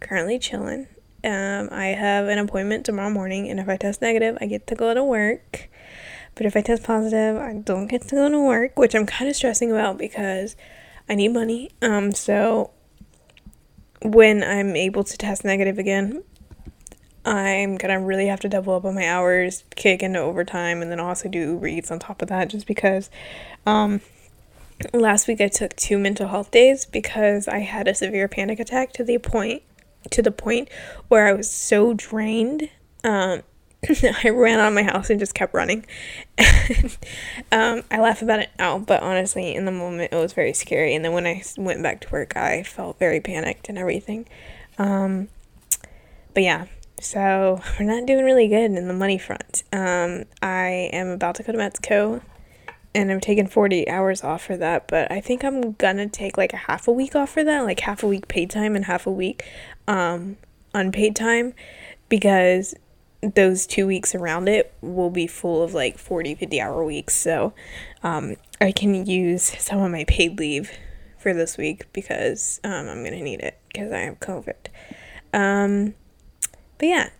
currently 0.00 0.38
chilling. 0.38 0.86
Um, 1.22 1.68
I 1.70 1.88
have 1.88 2.28
an 2.28 2.38
appointment 2.38 2.86
tomorrow 2.86 3.10
morning, 3.10 3.50
and 3.50 3.60
if 3.60 3.68
I 3.68 3.76
test 3.76 4.00
negative, 4.00 4.38
I 4.40 4.46
get 4.46 4.66
to 4.68 4.74
go 4.74 4.94
to 4.94 5.04
work. 5.04 5.68
But 6.40 6.46
if 6.46 6.56
I 6.56 6.62
test 6.62 6.84
positive, 6.84 7.36
I 7.36 7.52
don't 7.52 7.86
get 7.86 8.00
to 8.08 8.14
go 8.14 8.30
to 8.30 8.40
work, 8.40 8.78
which 8.78 8.94
I'm 8.94 9.04
kind 9.04 9.28
of 9.28 9.36
stressing 9.36 9.70
about 9.70 9.98
because 9.98 10.56
I 11.06 11.14
need 11.14 11.34
money. 11.34 11.70
Um, 11.82 12.12
so 12.12 12.70
when 14.00 14.42
I'm 14.42 14.74
able 14.74 15.04
to 15.04 15.18
test 15.18 15.44
negative 15.44 15.78
again, 15.78 16.24
I'm 17.26 17.76
gonna 17.76 18.00
really 18.00 18.28
have 18.28 18.40
to 18.40 18.48
double 18.48 18.72
up 18.72 18.86
on 18.86 18.94
my 18.94 19.06
hours, 19.06 19.64
kick 19.76 20.02
into 20.02 20.18
overtime, 20.18 20.80
and 20.80 20.90
then 20.90 20.98
also 20.98 21.28
do 21.28 21.40
Uber 21.40 21.66
Eats 21.66 21.90
on 21.90 21.98
top 21.98 22.22
of 22.22 22.28
that 22.28 22.48
just 22.48 22.66
because 22.66 23.10
um, 23.66 24.00
last 24.94 25.28
week 25.28 25.42
I 25.42 25.48
took 25.48 25.76
two 25.76 25.98
mental 25.98 26.28
health 26.28 26.50
days 26.50 26.86
because 26.86 27.48
I 27.48 27.58
had 27.58 27.86
a 27.86 27.94
severe 27.94 28.28
panic 28.28 28.58
attack 28.58 28.94
to 28.94 29.04
the 29.04 29.18
point 29.18 29.62
to 30.10 30.22
the 30.22 30.32
point 30.32 30.70
where 31.08 31.26
I 31.26 31.34
was 31.34 31.50
so 31.50 31.92
drained 31.92 32.70
um, 33.04 33.42
I 34.24 34.28
ran 34.28 34.58
out 34.58 34.68
of 34.68 34.74
my 34.74 34.82
house 34.82 35.10
and 35.10 35.18
just 35.18 35.34
kept 35.34 35.54
running. 35.54 35.86
um, 37.52 37.82
I 37.90 37.98
laugh 37.98 38.22
about 38.22 38.40
it 38.40 38.50
now, 38.58 38.78
but 38.78 39.02
honestly, 39.02 39.54
in 39.54 39.64
the 39.64 39.72
moment, 39.72 40.12
it 40.12 40.16
was 40.16 40.32
very 40.32 40.52
scary. 40.52 40.94
And 40.94 41.04
then 41.04 41.12
when 41.12 41.26
I 41.26 41.42
went 41.56 41.82
back 41.82 42.00
to 42.02 42.10
work, 42.10 42.36
I 42.36 42.62
felt 42.62 42.98
very 42.98 43.20
panicked 43.20 43.68
and 43.68 43.78
everything. 43.78 44.26
Um, 44.78 45.28
but 46.34 46.42
yeah, 46.42 46.66
so 47.00 47.62
we're 47.78 47.86
not 47.86 48.06
doing 48.06 48.24
really 48.24 48.48
good 48.48 48.72
in 48.72 48.86
the 48.86 48.94
money 48.94 49.18
front. 49.18 49.62
Um, 49.72 50.24
I 50.42 50.90
am 50.92 51.08
about 51.08 51.36
to 51.36 51.42
go 51.42 51.52
to 51.52 51.58
Mexico 51.58 52.20
and 52.94 53.10
I'm 53.10 53.20
taking 53.20 53.46
40 53.46 53.88
hours 53.88 54.24
off 54.24 54.44
for 54.44 54.56
that, 54.56 54.88
but 54.88 55.10
I 55.12 55.20
think 55.20 55.44
I'm 55.44 55.72
gonna 55.72 56.08
take 56.08 56.36
like 56.36 56.52
a 56.52 56.56
half 56.56 56.88
a 56.88 56.92
week 56.92 57.14
off 57.14 57.30
for 57.30 57.44
that, 57.44 57.60
like 57.60 57.80
half 57.80 58.02
a 58.02 58.08
week 58.08 58.26
paid 58.26 58.50
time 58.50 58.74
and 58.74 58.84
half 58.86 59.06
a 59.06 59.12
week 59.12 59.44
um, 59.86 60.36
unpaid 60.74 61.14
time 61.14 61.54
because 62.08 62.74
those 63.22 63.66
two 63.66 63.86
weeks 63.86 64.14
around 64.14 64.48
it 64.48 64.72
will 64.80 65.10
be 65.10 65.26
full 65.26 65.62
of 65.62 65.74
like 65.74 65.98
40, 65.98 66.34
50 66.34 66.60
hour 66.60 66.84
weeks. 66.84 67.14
So 67.14 67.52
um, 68.02 68.36
I 68.60 68.72
can 68.72 69.06
use 69.06 69.42
some 69.58 69.80
of 69.80 69.90
my 69.90 70.04
paid 70.04 70.38
leave 70.38 70.72
for 71.18 71.34
this 71.34 71.58
week 71.58 71.92
because 71.92 72.60
um, 72.64 72.88
I'm 72.88 73.04
to 73.04 73.10
need 73.10 73.40
it 73.40 73.58
because 73.68 73.92
I 73.92 74.00
have 74.00 74.20
COVID. 74.20 74.68
Um, 75.32 75.94
but 76.78 76.86
yeah, 76.86 77.10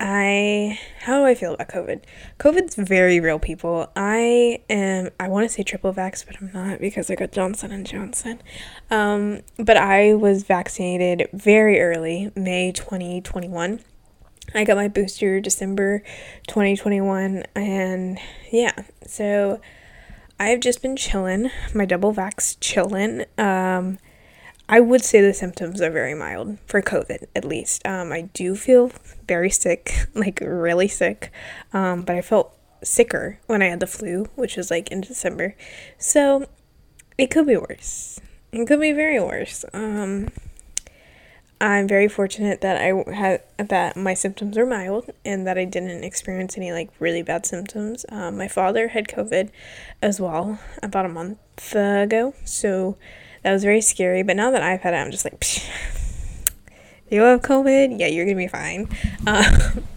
I 0.00 0.78
how 1.00 1.20
do 1.20 1.24
I 1.24 1.34
feel 1.34 1.54
about 1.54 1.68
COVID? 1.68 2.02
COVID's 2.38 2.74
very 2.74 3.20
real, 3.20 3.38
people. 3.38 3.90
I 3.94 4.60
am 4.68 5.10
I 5.20 5.28
want 5.28 5.48
to 5.48 5.48
say 5.48 5.62
triple 5.62 5.94
vax, 5.94 6.26
but 6.26 6.36
I'm 6.40 6.50
not 6.52 6.80
because 6.80 7.10
I 7.10 7.14
got 7.14 7.30
Johnson 7.30 7.70
and 7.70 7.86
Johnson. 7.86 8.42
Um, 8.90 9.42
but 9.56 9.76
I 9.76 10.14
was 10.14 10.42
vaccinated 10.42 11.28
very 11.32 11.80
early, 11.80 12.32
May 12.34 12.72
2021. 12.72 13.80
I 14.54 14.64
got 14.64 14.76
my 14.76 14.86
booster 14.88 15.40
December 15.40 16.02
2021, 16.46 17.42
and 17.56 18.18
yeah, 18.52 18.72
so 19.04 19.60
I've 20.38 20.60
just 20.60 20.80
been 20.80 20.96
chilling, 20.96 21.50
my 21.74 21.84
double 21.84 22.14
vax 22.14 22.56
chilling. 22.60 23.24
Um, 23.36 23.98
I 24.68 24.78
would 24.78 25.04
say 25.04 25.20
the 25.20 25.34
symptoms 25.34 25.80
are 25.80 25.90
very 25.90 26.14
mild 26.14 26.58
for 26.66 26.80
COVID, 26.80 27.26
at 27.34 27.44
least. 27.44 27.84
Um, 27.84 28.12
I 28.12 28.22
do 28.32 28.54
feel 28.54 28.92
very 29.26 29.50
sick, 29.50 30.06
like 30.14 30.40
really 30.40 30.88
sick, 30.88 31.32
um, 31.72 32.02
but 32.02 32.14
I 32.14 32.22
felt 32.22 32.56
sicker 32.82 33.40
when 33.46 33.60
I 33.60 33.66
had 33.66 33.80
the 33.80 33.86
flu, 33.88 34.26
which 34.36 34.56
was 34.56 34.70
like 34.70 34.88
in 34.92 35.00
December. 35.00 35.56
So 35.98 36.46
it 37.18 37.30
could 37.30 37.46
be 37.46 37.56
worse. 37.56 38.20
It 38.52 38.66
could 38.66 38.80
be 38.80 38.92
very 38.92 39.18
worse. 39.18 39.64
Um, 39.72 40.28
I'm 41.60 41.88
very 41.88 42.08
fortunate 42.08 42.60
that 42.62 42.76
I 42.76 43.12
had 43.14 43.42
that 43.68 43.96
my 43.96 44.14
symptoms 44.14 44.56
were 44.56 44.66
mild 44.66 45.10
and 45.24 45.46
that 45.46 45.56
I 45.56 45.64
didn't 45.64 46.04
experience 46.04 46.56
any 46.56 46.72
like 46.72 46.90
really 46.98 47.22
bad 47.22 47.46
symptoms. 47.46 48.04
Um, 48.08 48.36
my 48.36 48.48
father 48.48 48.88
had 48.88 49.08
COVID 49.08 49.50
as 50.02 50.20
well 50.20 50.58
about 50.82 51.06
a 51.06 51.08
month 51.08 51.38
ago, 51.74 52.34
so 52.44 52.96
that 53.42 53.52
was 53.52 53.62
very 53.62 53.80
scary. 53.80 54.22
But 54.22 54.36
now 54.36 54.50
that 54.50 54.62
I've 54.62 54.80
had 54.80 54.94
it, 54.94 54.98
I'm 54.98 55.10
just 55.10 55.24
like, 55.24 55.40
Psh, 55.40 55.68
you 57.08 57.20
have 57.20 57.42
COVID? 57.42 57.98
Yeah, 58.00 58.08
you're 58.08 58.24
gonna 58.24 58.36
be 58.36 58.48
fine. 58.48 58.88
Uh, 59.26 59.70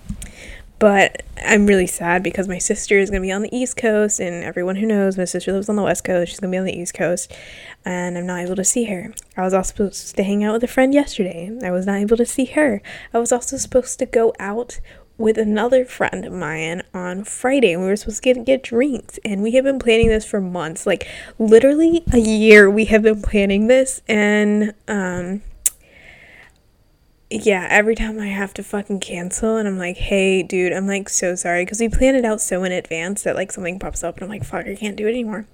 but 0.80 1.24
I'm 1.44 1.66
really 1.66 1.88
sad 1.88 2.24
because 2.24 2.48
my 2.48 2.58
sister 2.58 2.98
is 2.98 3.10
gonna 3.10 3.22
be 3.22 3.32
on 3.32 3.42
the 3.42 3.56
East 3.56 3.78
Coast, 3.78 4.20
and 4.20 4.44
everyone 4.44 4.76
who 4.76 4.86
knows, 4.86 5.18
my 5.18 5.26
sister 5.26 5.52
lives 5.52 5.70
on 5.70 5.76
the 5.76 5.84
West 5.84 6.04
Coast. 6.04 6.32
She's 6.32 6.40
gonna 6.40 6.52
be 6.52 6.58
on 6.58 6.66
the 6.66 6.78
East 6.78 6.94
Coast, 6.94 7.32
and 7.86 8.18
I'm 8.18 8.26
not 8.26 8.42
able 8.42 8.56
to 8.56 8.64
see 8.64 8.86
her. 8.86 9.14
I 9.36 9.44
was 9.44 9.54
also 9.54 9.70
supposed 9.70 10.16
to 10.16 10.24
hang 10.24 10.44
out 10.44 10.54
with 10.54 10.64
a 10.64 10.68
friend 10.68 10.94
yesterday. 10.94 11.52
I 11.64 11.72
was 11.72 11.86
not 11.86 11.98
able 11.98 12.18
to 12.18 12.26
see 12.26 12.46
her. 12.46 12.82
I 13.14 13.20
was 13.20 13.32
also 13.32 13.58
supposed 13.58 14.00
to 14.00 14.06
go 14.06 14.34
out 14.40 14.80
with 15.18 15.38
another 15.38 15.84
friend 15.84 16.26
of 16.26 16.34
mine 16.34 16.84
on 16.94 17.24
Friday 17.24 17.74
and 17.74 17.82
we 17.82 17.88
were 17.88 17.96
supposed 17.96 18.24
to 18.24 18.34
get, 18.34 18.46
get 18.46 18.64
drinks 18.64 19.20
and 19.26 19.42
we 19.42 19.52
have 19.54 19.64
been 19.64 19.80
planning 19.80 20.08
this 20.08 20.26
for 20.26 20.40
months 20.40 20.86
like 20.86 21.08
literally 21.40 22.04
a 22.14 22.20
year 22.20 22.70
we 22.70 22.86
have 22.86 23.02
been 23.02 23.22
planning 23.22 23.68
this 23.68 24.02
and 24.08 24.74
um 24.88 25.42
yeah 27.30 27.68
every 27.70 27.96
time 27.96 28.20
I 28.20 28.28
have 28.28 28.54
to 28.56 28.64
fucking 28.64 29.00
cancel 29.00 29.58
and 29.58 29.68
I'm 29.68 29.78
like 29.78 29.98
hey 29.98 30.44
dude 30.44 30.74
I'm 30.74 30.88
like 30.88 31.10
so 31.10 31.36
sorry 31.36 31.66
because 31.66 31.80
we 31.80 31.90
planned 31.90 32.18
it 32.18 32.26
out 32.26 32.42
so 32.42 32.64
in 32.64 32.72
advance 32.72 33.24
that 33.24 33.36
like 33.36 33.52
something 33.52 33.80
pops 33.80 34.04
up 34.04 34.16
and 34.16 34.24
I'm 34.24 34.30
like 34.30 34.46
fuck 34.46 34.66
I 34.66 34.76
can't 34.76 34.96
do 34.96 35.08
it 35.08 35.12
anymore 35.12 35.46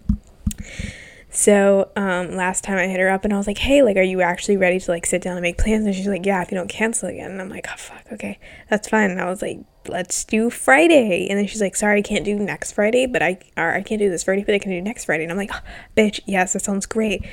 so 1.34 1.90
um, 1.96 2.36
last 2.36 2.64
time 2.64 2.78
I 2.78 2.86
hit 2.86 3.00
her 3.00 3.10
up 3.10 3.26
and 3.26 3.34
I 3.34 3.38
was 3.38 3.48
like, 3.48 3.58
hey, 3.58 3.82
like, 3.82 3.98
are 3.98 4.04
you 4.04 4.22
actually 4.22 4.56
ready 4.56 4.80
to 4.80 4.92
like 4.92 5.08
sit 5.08 5.24
down 5.24 5.36
and 5.36 5.42
make 5.42 5.58
plans? 5.58 5.84
And 5.84 5.96
she's 5.96 6.08
like, 6.08 6.28
yeah, 6.28 6.44
if 6.44 6.52
you 6.52 6.58
don't 6.58 6.70
cancel 6.70 7.10
again. 7.10 7.32
And 7.32 7.42
I'm 7.42 7.50
like, 7.50 7.66
oh 7.72 7.76
fuck, 7.76 8.06
okay, 8.12 8.38
that's 8.70 8.88
fine. 8.88 9.10
And 9.10 9.20
I 9.20 9.28
was 9.28 9.42
like, 9.42 9.58
let's 9.88 10.26
do 10.26 10.52
Friday. 10.52 11.28
And 11.28 11.40
then 11.40 11.48
she's 11.48 11.60
like, 11.60 11.76
sorry, 11.76 12.00
I 12.00 12.02
can't 12.04 12.24
do 12.24 12.36
next 12.36 12.74
Friday, 12.74 13.08
but 13.08 13.24
I 13.24 13.40
or 13.58 13.74
I 13.74 13.82
can't 13.82 13.98
do 13.98 14.12
this 14.12 14.24
Friday, 14.24 14.44
but 14.44 14.54
I 14.54 14.60
can 14.60 14.70
do 14.70 14.80
next 14.80 15.06
Friday. 15.06 15.24
And 15.24 15.32
I'm 15.32 15.38
like, 15.40 15.50
oh, 15.52 15.62
bitch, 15.98 16.20
yes, 16.28 16.54
that 16.54 16.62
sounds 16.62 16.86
great. 16.86 17.26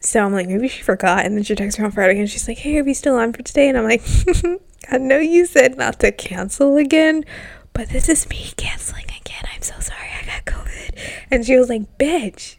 So 0.00 0.24
I'm 0.24 0.32
like, 0.32 0.48
maybe 0.48 0.68
she 0.68 0.82
forgot. 0.82 1.24
And 1.24 1.36
then 1.36 1.44
she 1.44 1.54
texts 1.54 1.78
me 1.78 1.84
on 1.84 1.90
Friday 1.90 2.18
and 2.18 2.30
she's 2.30 2.48
like, 2.48 2.58
hey, 2.58 2.78
are 2.78 2.84
we 2.84 2.94
still 2.94 3.16
on 3.16 3.32
for 3.32 3.42
today? 3.42 3.68
And 3.68 3.76
I'm 3.76 3.84
like, 3.84 4.02
I 4.90 4.98
know 4.98 5.18
you 5.18 5.46
said 5.46 5.76
not 5.76 6.00
to 6.00 6.12
cancel 6.12 6.76
again, 6.76 7.24
but 7.72 7.88
this 7.90 8.08
is 8.08 8.28
me 8.28 8.52
canceling 8.56 9.06
again. 9.06 9.44
I'm 9.54 9.62
so 9.62 9.78
sorry 9.80 10.08
I 10.22 10.26
got 10.26 10.44
COVID. 10.44 10.98
And 11.30 11.44
she 11.44 11.56
was 11.56 11.68
like, 11.68 11.98
bitch 11.98 12.58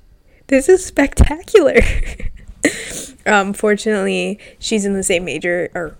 this 0.50 0.68
is 0.68 0.84
spectacular. 0.84 1.80
um, 3.26 3.54
fortunately, 3.54 4.40
she's 4.60 4.84
in 4.84 4.94
the 4.94 5.04
same 5.04 5.24
major, 5.24 5.70
or 5.74 5.96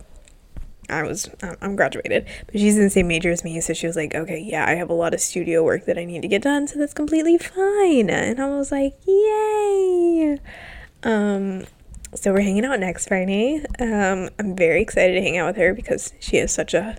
I 0.90 1.04
was, 1.04 1.30
I'm 1.62 1.76
graduated, 1.76 2.28
but 2.48 2.60
she's 2.60 2.76
in 2.76 2.84
the 2.84 2.90
same 2.90 3.08
major 3.08 3.32
as 3.32 3.44
me. 3.44 3.62
So 3.62 3.74
she 3.74 3.88
was 3.88 3.96
like, 3.96 4.14
okay, 4.14 4.40
yeah, 4.40 4.66
I 4.68 4.74
have 4.74 4.90
a 4.90 4.94
lot 4.94 5.14
of 5.14 5.22
studio 5.22 5.64
work 5.64 5.86
that 5.86 5.98
I 5.98 6.04
need 6.04 6.24
to 6.24 6.28
get 6.28 6.42
done. 6.42 6.68
So 6.68 6.80
that's 6.80 6.94
completely 6.94 7.38
fine. 7.38 8.10
And 8.10 8.40
I 8.42 8.50
was 8.50 8.72
like, 8.72 8.96
yay. 9.06 10.40
Um, 11.04 11.66
so 12.14 12.34
we're 12.34 12.42
hanging 12.42 12.66
out 12.66 12.80
next 12.80 13.08
Friday. 13.08 13.64
Um, 13.80 14.30
I'm 14.40 14.56
very 14.56 14.82
excited 14.82 15.14
to 15.14 15.22
hang 15.22 15.38
out 15.38 15.48
with 15.48 15.58
her 15.58 15.74
because 15.74 16.14
she 16.20 16.38
has 16.38 16.52
such 16.52 16.74
a 16.74 16.98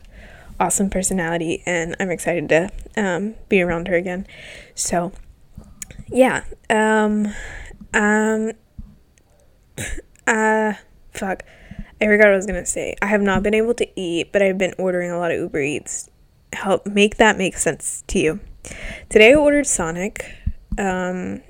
awesome 0.58 0.90
personality 0.90 1.62
and 1.64 1.96
I'm 1.98 2.10
excited 2.10 2.48
to 2.50 2.70
um, 2.96 3.34
be 3.48 3.62
around 3.62 3.88
her 3.88 3.96
again. 3.96 4.26
So 4.74 5.12
yeah. 6.08 6.44
Um, 6.68 7.34
um, 7.94 8.52
uh, 10.26 10.74
fuck. 11.12 11.42
I 12.00 12.06
forgot 12.06 12.26
what 12.26 12.32
I 12.32 12.36
was 12.36 12.46
gonna 12.46 12.66
say. 12.66 12.96
I 13.02 13.06
have 13.06 13.20
not 13.20 13.42
been 13.42 13.54
able 13.54 13.74
to 13.74 14.00
eat, 14.00 14.32
but 14.32 14.42
I've 14.42 14.58
been 14.58 14.74
ordering 14.78 15.10
a 15.10 15.18
lot 15.18 15.32
of 15.32 15.38
Uber 15.38 15.60
Eats. 15.60 16.08
Help 16.52 16.86
make 16.86 17.16
that 17.16 17.36
make 17.36 17.56
sense 17.56 18.04
to 18.08 18.18
you. 18.18 18.40
Today 19.08 19.32
I 19.32 19.34
ordered 19.34 19.66
Sonic. 19.66 20.34
Um, 20.78 21.42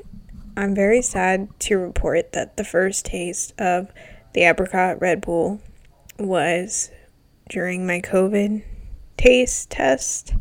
I'm 0.56 0.74
very 0.74 1.02
sad 1.02 1.48
to 1.60 1.78
report 1.78 2.32
that 2.32 2.56
the 2.56 2.64
first 2.64 3.04
taste 3.04 3.54
of 3.58 3.90
the 4.34 4.42
apricot 4.42 5.00
Red 5.00 5.20
Bull 5.20 5.60
was 6.18 6.90
during 7.48 7.86
my 7.86 8.00
COVID 8.00 8.62
taste 9.16 9.70
test. 9.70 10.34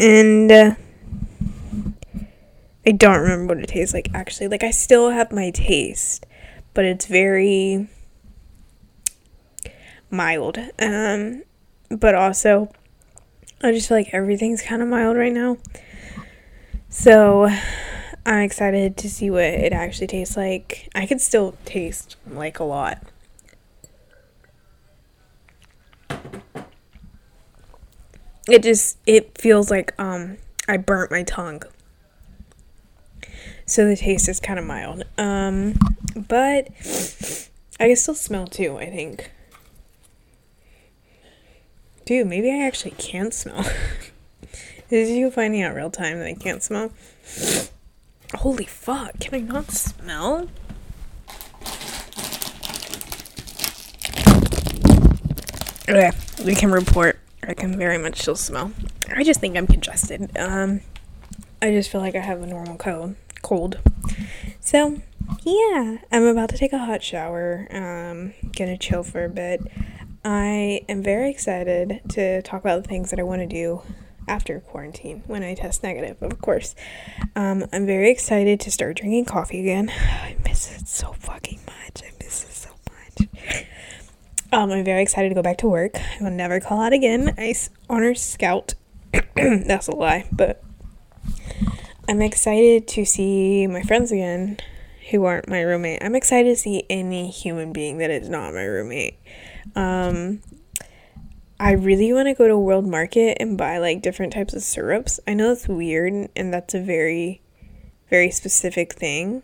And 0.00 0.50
uh, 0.50 0.74
I 2.86 2.92
don't 2.92 3.20
remember 3.20 3.54
what 3.54 3.62
it 3.64 3.68
tastes 3.68 3.94
like 3.94 4.10
actually. 4.14 4.48
Like 4.48 4.62
I 4.62 4.70
still 4.70 5.10
have 5.10 5.32
my 5.32 5.50
taste, 5.50 6.26
but 6.74 6.84
it's 6.84 7.06
very 7.06 7.88
mild. 10.10 10.58
Um 10.78 11.42
but 11.90 12.14
also 12.14 12.70
I 13.60 13.72
just 13.72 13.88
feel 13.88 13.98
like 13.98 14.10
everything's 14.12 14.62
kind 14.62 14.82
of 14.82 14.88
mild 14.88 15.16
right 15.16 15.32
now. 15.32 15.58
So 16.88 17.48
I'm 18.28 18.40
excited 18.40 18.98
to 18.98 19.08
see 19.08 19.30
what 19.30 19.44
it 19.44 19.72
actually 19.72 20.06
tastes 20.06 20.36
like. 20.36 20.90
I 20.94 21.06
can 21.06 21.18
still 21.18 21.54
taste 21.64 22.16
like 22.30 22.58
a 22.58 22.64
lot. 22.64 23.02
It 28.46 28.62
just 28.62 28.98
it 29.06 29.38
feels 29.38 29.70
like 29.70 29.98
um 29.98 30.36
I 30.68 30.76
burnt 30.76 31.10
my 31.10 31.22
tongue 31.22 31.62
so 33.64 33.86
the 33.86 33.96
taste 33.96 34.28
is 34.28 34.40
kind 34.40 34.58
of 34.58 34.66
mild. 34.66 35.04
Um, 35.16 35.78
but 36.14 36.68
I 37.80 37.86
can 37.86 37.96
still 37.96 38.14
smell 38.14 38.46
too, 38.46 38.76
I 38.76 38.90
think. 38.90 39.30
Dude, 42.04 42.26
maybe 42.26 42.50
I 42.50 42.66
actually 42.66 42.90
can't 42.92 43.32
smell. 43.32 43.64
Is 44.90 45.08
you 45.08 45.30
finding 45.30 45.62
out 45.62 45.74
real 45.74 45.90
time 45.90 46.18
that 46.18 46.26
I 46.26 46.34
can't 46.34 46.62
smell? 46.62 46.92
Holy 48.34 48.66
fuck, 48.66 49.18
can 49.20 49.34
I 49.34 49.40
not 49.40 49.70
smell? 49.70 50.48
Okay, 55.88 56.10
we 56.44 56.54
can 56.54 56.70
report. 56.70 57.18
I 57.42 57.54
can 57.54 57.78
very 57.78 57.96
much 57.96 58.20
still 58.20 58.36
smell. 58.36 58.72
I 59.10 59.24
just 59.24 59.40
think 59.40 59.56
I'm 59.56 59.66
congested. 59.66 60.36
Um, 60.36 60.82
I 61.62 61.70
just 61.70 61.90
feel 61.90 62.02
like 62.02 62.14
I 62.14 62.20
have 62.20 62.42
a 62.42 62.46
normal 62.46 62.76
cold 62.76 63.16
cold. 63.40 63.78
So, 64.60 65.00
yeah, 65.44 65.98
I'm 66.12 66.24
about 66.24 66.50
to 66.50 66.58
take 66.58 66.74
a 66.74 66.78
hot 66.78 67.02
shower. 67.02 67.66
Um, 67.70 68.34
gonna 68.56 68.76
chill 68.76 69.02
for 69.02 69.24
a 69.24 69.30
bit. 69.30 69.62
I 70.22 70.82
am 70.88 71.02
very 71.02 71.30
excited 71.30 72.02
to 72.10 72.42
talk 72.42 72.60
about 72.60 72.82
the 72.82 72.88
things 72.88 73.08
that 73.10 73.18
I 73.18 73.22
want 73.22 73.40
to 73.40 73.46
do 73.46 73.80
after 74.28 74.60
quarantine 74.60 75.22
when 75.26 75.42
I 75.42 75.54
test 75.54 75.82
negative, 75.82 76.22
of 76.22 76.40
course. 76.40 76.74
Um, 77.34 77.64
I'm 77.72 77.86
very 77.86 78.10
excited 78.10 78.60
to 78.60 78.70
start 78.70 78.96
drinking 78.96 79.24
coffee 79.24 79.60
again. 79.60 79.90
I 80.22 80.36
miss 80.44 80.80
it 80.80 80.88
so 80.88 81.12
fucking 81.12 81.60
much. 81.66 82.02
I 82.04 82.12
miss 82.22 82.44
it 82.44 82.52
so 82.52 82.70
much. 82.90 83.64
Um, 84.52 84.70
I'm 84.70 84.84
very 84.84 85.02
excited 85.02 85.28
to 85.30 85.34
go 85.34 85.42
back 85.42 85.58
to 85.58 85.68
work. 85.68 85.96
I 85.96 86.22
will 86.22 86.30
never 86.30 86.60
call 86.60 86.80
out 86.80 86.92
again. 86.92 87.34
I 87.36 87.54
honor 87.88 88.14
scout. 88.14 88.74
That's 89.34 89.88
a 89.88 89.94
lie, 89.94 90.26
but 90.32 90.62
I'm 92.08 92.22
excited 92.22 92.88
to 92.88 93.04
see 93.04 93.66
my 93.66 93.82
friends 93.82 94.10
again 94.12 94.58
who 95.10 95.24
aren't 95.24 95.48
my 95.48 95.60
roommate. 95.60 96.02
I'm 96.02 96.14
excited 96.14 96.50
to 96.50 96.56
see 96.56 96.84
any 96.88 97.30
human 97.30 97.72
being 97.72 97.98
that 97.98 98.10
is 98.10 98.28
not 98.28 98.54
my 98.54 98.64
roommate. 98.64 99.18
Um, 99.74 100.40
I 101.60 101.72
really 101.72 102.12
want 102.12 102.28
to 102.28 102.34
go 102.34 102.46
to 102.46 102.56
World 102.56 102.86
Market 102.86 103.38
and 103.40 103.58
buy 103.58 103.78
like 103.78 104.00
different 104.00 104.32
types 104.32 104.54
of 104.54 104.62
syrups. 104.62 105.18
I 105.26 105.34
know 105.34 105.48
that's 105.48 105.66
weird 105.66 106.28
and 106.36 106.54
that's 106.54 106.72
a 106.74 106.80
very, 106.80 107.40
very 108.08 108.30
specific 108.30 108.92
thing. 108.92 109.42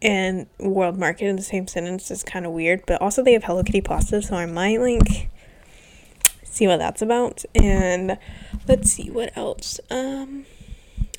And 0.00 0.46
World 0.58 0.98
Market 0.98 1.26
in 1.26 1.36
the 1.36 1.42
same 1.42 1.66
sentence 1.66 2.10
is 2.10 2.22
kind 2.22 2.46
of 2.46 2.52
weird, 2.52 2.84
but 2.86 3.02
also 3.02 3.22
they 3.22 3.34
have 3.34 3.44
Hello 3.44 3.62
Kitty 3.62 3.82
pasta, 3.82 4.22
so 4.22 4.34
I 4.36 4.46
might 4.46 4.80
like 4.80 5.28
see 6.42 6.66
what 6.66 6.78
that's 6.78 7.02
about. 7.02 7.44
And 7.54 8.16
let's 8.66 8.90
see 8.90 9.10
what 9.10 9.36
else. 9.36 9.80
Um, 9.90 10.46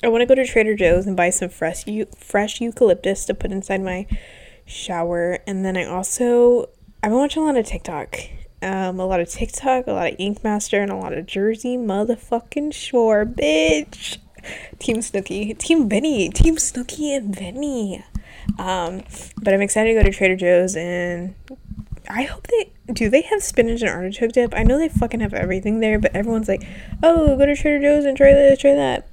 I 0.02 0.08
want 0.08 0.22
to 0.22 0.26
go 0.26 0.34
to 0.34 0.44
Trader 0.44 0.74
Joe's 0.74 1.06
and 1.06 1.16
buy 1.16 1.30
some 1.30 1.48
fresh 1.48 1.84
fresh 2.16 2.60
eucalyptus 2.60 3.24
to 3.26 3.34
put 3.34 3.52
inside 3.52 3.82
my 3.82 4.08
shower. 4.66 5.38
And 5.46 5.64
then 5.64 5.76
I 5.76 5.84
also 5.84 6.70
I've 7.04 7.10
been 7.10 7.18
watching 7.18 7.44
a 7.44 7.46
lot 7.46 7.56
of 7.56 7.64
TikTok. 7.64 8.18
Um, 8.62 9.00
a 9.00 9.06
lot 9.06 9.20
of 9.20 9.28
TikTok, 9.28 9.86
a 9.86 9.92
lot 9.92 10.12
of 10.12 10.16
Ink 10.18 10.44
Master, 10.44 10.80
and 10.80 10.90
a 10.90 10.96
lot 10.96 11.12
of 11.12 11.26
Jersey 11.26 11.76
motherfucking 11.76 12.72
Shore, 12.72 13.24
bitch. 13.24 14.18
Team 14.78 14.96
Snooki, 14.96 15.56
Team 15.56 15.88
Benny, 15.88 16.28
Team 16.28 16.56
Snooki 16.56 17.16
and 17.16 17.34
Benny. 17.34 18.04
Um, 18.58 19.02
but 19.40 19.54
I'm 19.54 19.62
excited 19.62 19.94
to 19.94 20.00
go 20.00 20.02
to 20.02 20.10
Trader 20.10 20.36
Joe's 20.36 20.74
and 20.74 21.34
I 22.08 22.22
hope 22.22 22.46
they 22.48 22.72
do. 22.92 23.08
They 23.08 23.22
have 23.22 23.42
spinach 23.42 23.80
and 23.82 23.90
artichoke 23.90 24.32
dip. 24.32 24.54
I 24.54 24.64
know 24.64 24.78
they 24.78 24.88
fucking 24.88 25.20
have 25.20 25.34
everything 25.34 25.80
there, 25.80 25.98
but 25.98 26.14
everyone's 26.14 26.48
like, 26.48 26.66
"Oh, 27.02 27.36
go 27.36 27.46
to 27.46 27.54
Trader 27.54 27.80
Joe's 27.80 28.04
and 28.04 28.16
try 28.16 28.32
this, 28.32 28.58
try 28.58 28.74
that." 28.74 29.06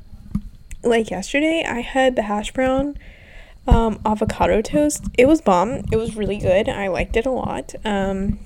Like 0.84 1.12
yesterday, 1.12 1.64
I 1.68 1.82
had 1.82 2.16
the 2.16 2.24
hash 2.24 2.52
brown 2.52 2.98
um, 3.68 4.00
avocado 4.06 4.62
toast. 4.62 5.06
It 5.18 5.28
was 5.28 5.42
bomb. 5.42 5.84
It 5.92 5.98
was 5.98 6.16
really 6.16 6.38
good. 6.38 6.68
I 6.68 6.88
liked 6.88 7.16
it 7.16 7.26
a 7.26 7.32
lot. 7.32 7.76
Um, 7.86 8.40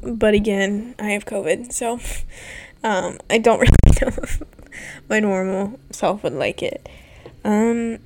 but 0.00 0.34
again, 0.34 0.94
I 0.98 1.10
have 1.10 1.24
COVID, 1.24 1.72
so 1.72 2.00
um, 2.84 3.18
I 3.30 3.38
don't 3.38 3.60
really 3.60 4.00
know 4.00 4.22
if 4.22 4.42
my 5.08 5.20
normal 5.20 5.78
self 5.90 6.22
would 6.22 6.32
like 6.32 6.62
it. 6.62 6.88
Um, 7.44 7.98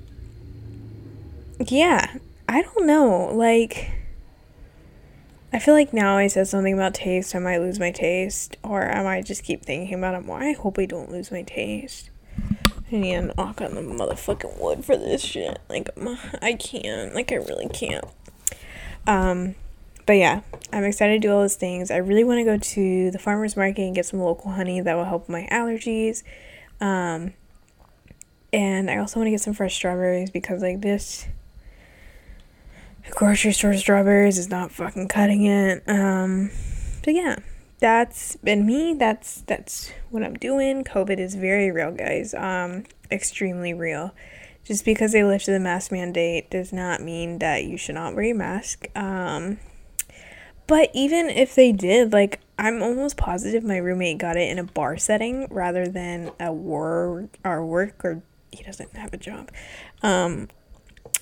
yeah, 1.60 2.16
I 2.48 2.62
don't 2.62 2.86
know. 2.86 3.30
Like, 3.34 3.90
I 5.52 5.58
feel 5.58 5.74
like 5.74 5.92
now 5.92 6.16
I 6.16 6.26
said 6.26 6.48
something 6.48 6.74
about 6.74 6.94
taste, 6.94 7.34
I 7.34 7.38
might 7.38 7.58
lose 7.58 7.78
my 7.78 7.90
taste, 7.90 8.56
or 8.62 8.90
I 8.90 9.02
might 9.02 9.24
just 9.24 9.44
keep 9.44 9.62
thinking 9.62 9.94
about 9.94 10.14
it 10.14 10.24
more. 10.24 10.42
I 10.42 10.52
hope 10.52 10.78
I 10.78 10.86
don't 10.86 11.10
lose 11.10 11.30
my 11.30 11.42
taste. 11.42 12.10
I 12.92 12.96
need 12.96 13.14
to 13.14 13.34
knock 13.36 13.60
on 13.60 13.74
the 13.74 13.80
motherfucking 13.80 14.60
wood 14.60 14.84
for 14.84 14.96
this 14.96 15.22
shit. 15.22 15.58
Like, 15.68 15.88
I 16.40 16.52
can't. 16.54 17.14
Like, 17.14 17.32
I 17.32 17.36
really 17.36 17.68
can't. 17.68 18.04
Um, 19.06 19.56
but 20.06 20.14
yeah, 20.14 20.40
I'm 20.72 20.84
excited 20.84 21.20
to 21.20 21.28
do 21.28 21.32
all 21.32 21.42
those 21.42 21.56
things. 21.56 21.90
I 21.90 21.96
really 21.96 22.24
want 22.24 22.38
to 22.38 22.44
go 22.44 22.56
to 22.56 23.10
the 23.10 23.18
farmer's 23.18 23.56
market 23.56 23.82
and 23.82 23.94
get 23.94 24.06
some 24.06 24.20
local 24.20 24.52
honey 24.52 24.80
that 24.80 24.94
will 24.94 25.04
help 25.04 25.28
my 25.28 25.48
allergies. 25.50 26.22
Um, 26.80 27.34
and 28.52 28.90
I 28.90 28.98
also 28.98 29.18
want 29.18 29.26
to 29.26 29.32
get 29.32 29.40
some 29.40 29.54
fresh 29.54 29.74
strawberries 29.74 30.30
because, 30.30 30.62
like, 30.62 30.80
this 30.80 31.26
grocery 33.10 33.52
store 33.52 33.74
strawberries 33.74 34.38
is 34.38 34.48
not 34.48 34.72
fucking 34.72 35.08
cutting 35.08 35.44
it. 35.44 35.82
Um, 35.88 36.50
but 37.04 37.14
yeah, 37.14 37.36
that's 37.78 38.36
been 38.36 38.66
me. 38.66 38.94
That's 38.94 39.42
that's 39.42 39.92
what 40.10 40.22
I'm 40.22 40.34
doing. 40.34 40.84
COVID 40.84 41.18
is 41.18 41.34
very 41.34 41.70
real, 41.70 41.92
guys. 41.92 42.32
Um, 42.34 42.84
extremely 43.10 43.74
real. 43.74 44.14
Just 44.64 44.84
because 44.84 45.12
they 45.12 45.22
lifted 45.22 45.52
the 45.52 45.60
mask 45.60 45.92
mandate 45.92 46.50
does 46.50 46.72
not 46.72 47.00
mean 47.00 47.38
that 47.38 47.64
you 47.64 47.76
should 47.76 47.94
not 47.94 48.14
wear 48.14 48.24
a 48.24 48.32
mask. 48.32 48.88
Um, 48.96 49.58
but 50.66 50.90
even 50.94 51.28
if 51.28 51.54
they 51.54 51.72
did, 51.72 52.12
like, 52.12 52.40
I'm 52.58 52.82
almost 52.82 53.16
positive 53.16 53.62
my 53.62 53.76
roommate 53.76 54.18
got 54.18 54.36
it 54.36 54.50
in 54.50 54.58
a 54.58 54.64
bar 54.64 54.96
setting 54.96 55.46
rather 55.50 55.86
than 55.88 56.32
a 56.40 56.52
war 56.52 57.28
or 57.44 57.64
work 57.64 58.04
or 58.04 58.22
he 58.50 58.62
doesn't 58.62 58.96
have 58.96 59.12
a 59.12 59.18
job, 59.18 59.50
um, 60.02 60.48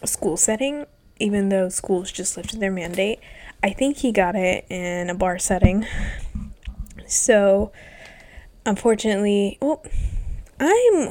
a 0.02 0.06
school 0.06 0.36
setting. 0.36 0.86
Even 1.20 1.48
though 1.48 1.68
schools 1.68 2.10
just 2.10 2.36
lifted 2.36 2.58
their 2.58 2.72
mandate, 2.72 3.20
I 3.62 3.70
think 3.70 3.98
he 3.98 4.10
got 4.10 4.34
it 4.34 4.66
in 4.68 5.08
a 5.08 5.14
bar 5.14 5.38
setting. 5.38 5.86
So, 7.06 7.70
unfortunately, 8.66 9.58
well, 9.60 9.84
I'm 10.58 11.10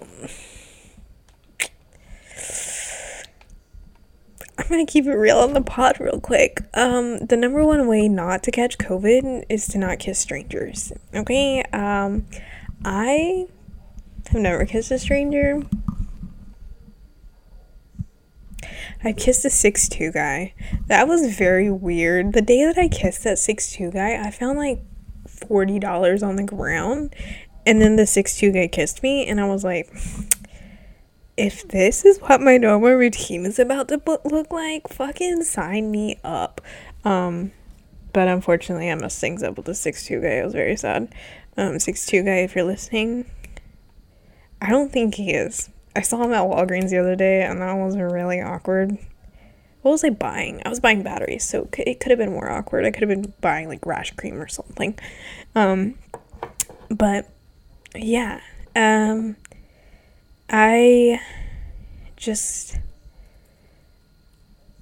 I'm 4.73 4.79
gonna 4.79 4.87
keep 4.87 5.05
it 5.05 5.13
real 5.13 5.37
on 5.37 5.53
the 5.53 5.61
pod 5.61 5.99
real 5.99 6.19
quick. 6.19 6.63
Um, 6.73 7.19
the 7.19 7.37
number 7.37 7.63
one 7.63 7.85
way 7.85 8.09
not 8.09 8.41
to 8.41 8.49
catch 8.49 8.79
COVID 8.79 9.45
is 9.47 9.67
to 9.67 9.77
not 9.77 9.99
kiss 9.99 10.17
strangers. 10.17 10.91
Okay. 11.13 11.61
Um, 11.71 12.25
I 12.83 13.45
have 14.31 14.41
never 14.41 14.65
kissed 14.65 14.89
a 14.89 14.97
stranger. 14.97 15.61
I 19.03 19.13
kissed 19.13 19.45
a 19.45 19.51
six 19.51 19.87
two 19.87 20.11
guy. 20.11 20.55
That 20.87 21.07
was 21.07 21.35
very 21.35 21.69
weird. 21.69 22.33
The 22.33 22.41
day 22.41 22.65
that 22.65 22.79
I 22.79 22.87
kissed 22.87 23.23
that 23.25 23.37
six 23.37 23.71
two 23.71 23.91
guy, 23.91 24.19
I 24.19 24.31
found 24.31 24.57
like 24.57 24.81
forty 25.27 25.77
dollars 25.77 26.23
on 26.23 26.35
the 26.35 26.43
ground, 26.43 27.15
and 27.63 27.79
then 27.79 27.95
the 27.95 28.07
six 28.07 28.35
two 28.39 28.51
guy 28.51 28.65
kissed 28.65 29.03
me, 29.03 29.27
and 29.27 29.39
I 29.39 29.45
was 29.45 29.63
like 29.63 29.93
if 31.35 31.67
this 31.67 32.05
is 32.05 32.19
what 32.19 32.41
my 32.41 32.57
normal 32.57 32.91
routine 32.91 33.45
is 33.45 33.59
about 33.59 33.87
to 33.87 34.01
look 34.25 34.51
like, 34.51 34.87
fucking 34.87 35.43
sign 35.43 35.89
me 35.89 36.19
up. 36.23 36.61
Um, 37.03 37.51
but 38.13 38.27
unfortunately, 38.27 38.89
I'm 38.89 38.99
messed 38.99 39.19
things 39.19 39.41
up 39.41 39.57
with 39.57 39.65
the 39.65 39.73
six 39.73 40.05
two 40.05 40.21
guy. 40.21 40.37
I 40.37 40.43
was 40.43 40.53
very 40.53 40.75
sad. 40.75 41.13
Um, 41.57 41.79
six 41.79 42.05
two 42.05 42.23
guy, 42.23 42.37
if 42.37 42.55
you're 42.55 42.65
listening, 42.65 43.29
I 44.61 44.69
don't 44.69 44.91
think 44.91 45.15
he 45.15 45.31
is. 45.31 45.69
I 45.95 46.01
saw 46.01 46.23
him 46.23 46.33
at 46.33 46.43
Walgreens 46.43 46.89
the 46.89 46.97
other 46.97 47.15
day, 47.15 47.41
and 47.43 47.61
that 47.61 47.73
was 47.73 47.97
really 47.97 48.41
awkward. 48.41 48.97
What 49.81 49.91
was 49.91 50.03
I 50.03 50.11
buying? 50.11 50.61
I 50.65 50.69
was 50.69 50.79
buying 50.79 51.03
batteries, 51.03 51.43
so 51.43 51.67
it 51.77 51.99
could 51.99 52.09
have 52.09 52.19
been 52.19 52.31
more 52.31 52.49
awkward. 52.49 52.85
I 52.85 52.91
could 52.91 53.07
have 53.07 53.09
been 53.09 53.33
buying 53.41 53.67
like 53.67 53.85
rash 53.85 54.11
cream 54.11 54.39
or 54.41 54.47
something. 54.47 54.97
Um, 55.55 55.95
but 56.89 57.29
yeah. 57.95 58.39
Um, 58.75 59.35
I 60.55 61.19
just 62.15 62.77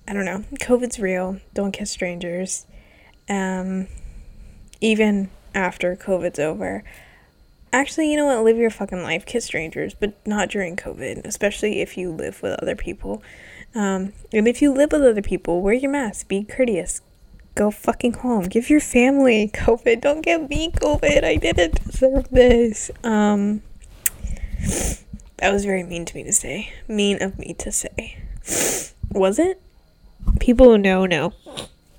I 0.05 0.11
don't 0.11 0.25
know. 0.25 0.43
COVID's 0.59 0.99
real. 0.99 1.39
Don't 1.53 1.71
kiss 1.71 1.89
strangers. 1.89 2.65
Um 3.29 3.87
even 4.81 5.29
after 5.55 5.95
COVID's 5.95 6.39
over. 6.39 6.83
Actually, 7.71 8.11
you 8.11 8.17
know 8.17 8.25
what? 8.25 8.43
Live 8.43 8.57
your 8.57 8.69
fucking 8.69 9.01
life. 9.01 9.25
Kiss 9.25 9.45
strangers, 9.45 9.93
but 9.93 10.13
not 10.27 10.49
during 10.49 10.75
COVID, 10.75 11.25
especially 11.25 11.79
if 11.79 11.97
you 11.97 12.11
live 12.11 12.41
with 12.41 12.59
other 12.61 12.75
people. 12.75 13.23
Um, 13.73 14.11
and 14.33 14.49
if 14.49 14.61
you 14.61 14.73
live 14.73 14.91
with 14.91 15.03
other 15.03 15.21
people, 15.21 15.61
wear 15.61 15.73
your 15.73 15.91
mask. 15.91 16.27
Be 16.27 16.43
courteous. 16.43 16.99
Go 17.55 17.71
fucking 17.71 18.15
home. 18.15 18.49
Give 18.49 18.69
your 18.69 18.81
family 18.81 19.47
COVID. 19.53 20.01
Don't 20.01 20.21
give 20.21 20.49
me 20.49 20.69
COVID. 20.71 21.23
I 21.23 21.37
didn't 21.37 21.85
deserve 21.85 22.27
this. 22.29 22.91
Um, 23.05 23.61
that 25.41 25.51
was 25.51 25.65
very 25.65 25.83
mean 25.83 26.05
to 26.05 26.15
me 26.15 26.23
to 26.23 26.31
say. 26.31 26.71
Mean 26.87 27.21
of 27.21 27.37
me 27.39 27.55
to 27.55 27.71
say. 27.71 28.19
Was 29.11 29.39
it? 29.39 29.59
People 30.39 30.67
who 30.67 30.77
know 30.77 31.07
know. 31.07 31.33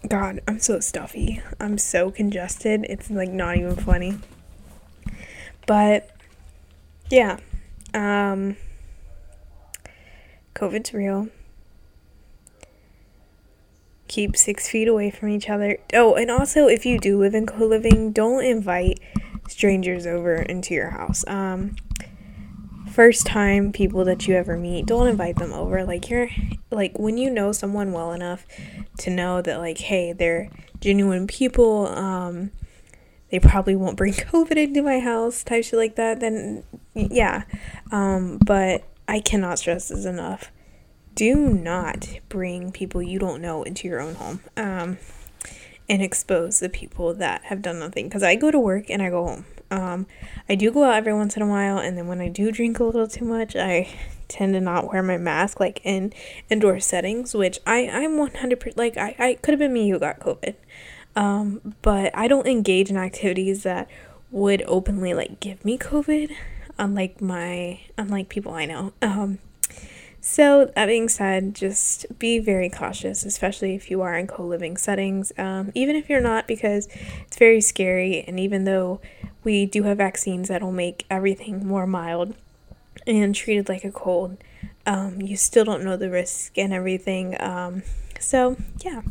God, 0.09 0.41
I'm 0.47 0.61
so 0.61 0.79
stuffy. 0.79 1.43
I'm 1.59 1.77
so 1.77 2.13
congested. 2.13 2.87
It's 2.89 3.11
like 3.11 3.31
not 3.31 3.57
even 3.57 3.75
funny. 3.75 4.19
But 5.67 6.11
yeah. 7.11 7.39
Um 7.93 8.57
COVID's 10.55 10.95
real. 10.95 11.29
Keep 14.07 14.37
six 14.37 14.69
feet 14.69 14.87
away 14.87 15.11
from 15.11 15.31
each 15.31 15.51
other. 15.51 15.79
Oh, 15.93 16.15
and 16.15 16.31
also 16.31 16.69
if 16.69 16.87
you 16.87 16.97
do 16.97 17.19
live 17.19 17.35
in 17.35 17.47
co 17.47 17.65
living, 17.65 18.13
don't 18.13 18.45
invite 18.45 19.01
strangers 19.49 20.07
over 20.07 20.37
into 20.37 20.75
your 20.75 20.91
house. 20.91 21.25
Um 21.27 21.75
first 22.93 23.27
time 23.27 23.73
people 23.73 24.05
that 24.05 24.27
you 24.29 24.35
ever 24.35 24.57
meet, 24.57 24.87
don't 24.87 25.09
invite 25.09 25.37
them 25.37 25.53
over. 25.53 25.85
Like 25.85 26.09
you're 26.11 26.29
like 26.71 26.99
when 26.99 27.17
you 27.17 27.31
know 27.31 27.53
someone 27.53 27.93
well 27.93 28.13
enough 28.13 28.47
to 28.99 29.11
know 29.11 29.43
that 29.43 29.59
like 29.59 29.79
hey, 29.79 30.13
they're 30.13 30.51
genuine 30.81 31.27
people, 31.27 31.87
um 31.89 32.51
they 33.31 33.41
probably 33.41 33.75
won't 33.75 33.97
bring 33.97 34.13
COVID 34.13 34.57
into 34.57 34.83
my 34.83 35.01
house, 35.01 35.43
type 35.43 35.65
shit 35.65 35.79
like 35.79 35.97
that, 35.97 36.21
then 36.21 36.65
yeah. 36.95 37.45
Um, 37.91 38.39
but 38.45 38.85
I 39.09 39.21
cannot 39.21 39.59
stress 39.59 39.89
this 39.89 40.05
enough. 40.05 40.53
Do 41.15 41.35
not 41.35 42.09
bring 42.29 42.73
people 42.73 43.03
you 43.03 43.19
don't 43.19 43.43
know 43.43 43.63
into 43.63 43.89
your 43.89 44.01
own 44.01 44.15
home. 44.15 44.41
Um, 44.57 44.99
and 45.89 46.01
expose 46.01 46.61
the 46.61 46.69
people 46.69 47.13
that 47.15 47.45
have 47.45 47.61
done 47.61 47.79
nothing. 47.79 48.09
Because 48.09 48.23
I 48.23 48.35
go 48.35 48.51
to 48.51 48.59
work 48.59 48.89
and 48.89 49.03
I 49.03 49.11
go 49.11 49.27
home. 49.27 49.45
Um, 49.73 50.07
I 50.51 50.55
do 50.55 50.71
go 50.71 50.85
out 50.85 50.97
every 50.97 51.15
once 51.15 51.35
in 51.35 51.43
a 51.43 51.47
while, 51.47 51.79
and 51.79 51.97
then 51.97 52.07
when 52.07 52.21
I 52.21 52.29
do 52.29 52.53
drink 52.53 52.79
a 52.79 52.85
little 52.85 53.09
too 53.09 53.25
much, 53.25 53.57
I 53.57 53.89
tend 54.29 54.53
to 54.53 54.61
not 54.61 54.93
wear 54.93 55.03
my 55.03 55.17
mask 55.17 55.59
like 55.59 55.81
in 55.83 56.13
indoor 56.51 56.79
settings, 56.79 57.35
which 57.35 57.59
I 57.67 57.89
I'm 57.89 58.19
one 58.19 58.35
hundred 58.35 58.61
percent 58.61 58.77
like 58.77 58.99
I 58.99 59.17
I 59.19 59.35
could 59.43 59.53
have 59.53 59.59
been 59.59 59.73
me 59.73 59.89
who 59.89 59.99
got 59.99 60.21
COVID. 60.21 60.55
Um, 61.17 61.75
but 61.83 62.11
I 62.15 62.29
don't 62.29 62.47
engage 62.47 62.91
in 62.91 62.97
activities 62.97 63.63
that 63.65 63.89
would 64.31 64.63
openly 64.67 65.15
like 65.15 65.41
give 65.41 65.65
me 65.65 65.79
COVID, 65.79 66.33
unlike 66.79 67.23
my 67.23 67.81
unlike 67.97 68.29
people 68.29 68.53
I 68.53 68.67
know. 68.67 68.93
Um, 69.01 69.39
so, 70.25 70.71
that 70.77 70.87
being 70.87 71.09
said, 71.09 71.53
just 71.53 72.07
be 72.21 72.39
very 72.39 72.71
cautious, 72.71 73.25
especially 73.25 73.75
if 73.75 73.91
you 73.91 74.03
are 74.03 74.17
in 74.17 74.29
co 74.29 74.45
living 74.45 74.77
settings, 74.77 75.33
um, 75.37 75.73
even 75.75 75.97
if 75.97 76.09
you're 76.09 76.21
not, 76.21 76.47
because 76.47 76.89
it's 77.27 77.37
very 77.37 77.61
scary. 77.61 78.23
And 78.29 78.39
even 78.39 78.63
though 78.63 79.01
we 79.43 79.67
do 79.67 79.83
have 79.83 79.99
vaccines 79.99 80.47
that'll 80.47 80.71
make 80.71 81.07
everything 81.11 81.67
more 81.67 81.89
mild 81.89 82.37
and 83.05 83.35
treated 83.35 83.69
like 83.69 83.83
a 83.83 83.91
cold, 83.91 84.37
um, 84.87 85.21
you 85.21 85.37
still 85.37 85.65
don't 85.65 85.83
know 85.83 85.97
the 85.97 86.09
risk 86.09 86.57
and 86.57 86.73
everything. 86.73 87.37
Um, 87.43 87.83
so, 88.21 88.57
yeah. 88.85 89.03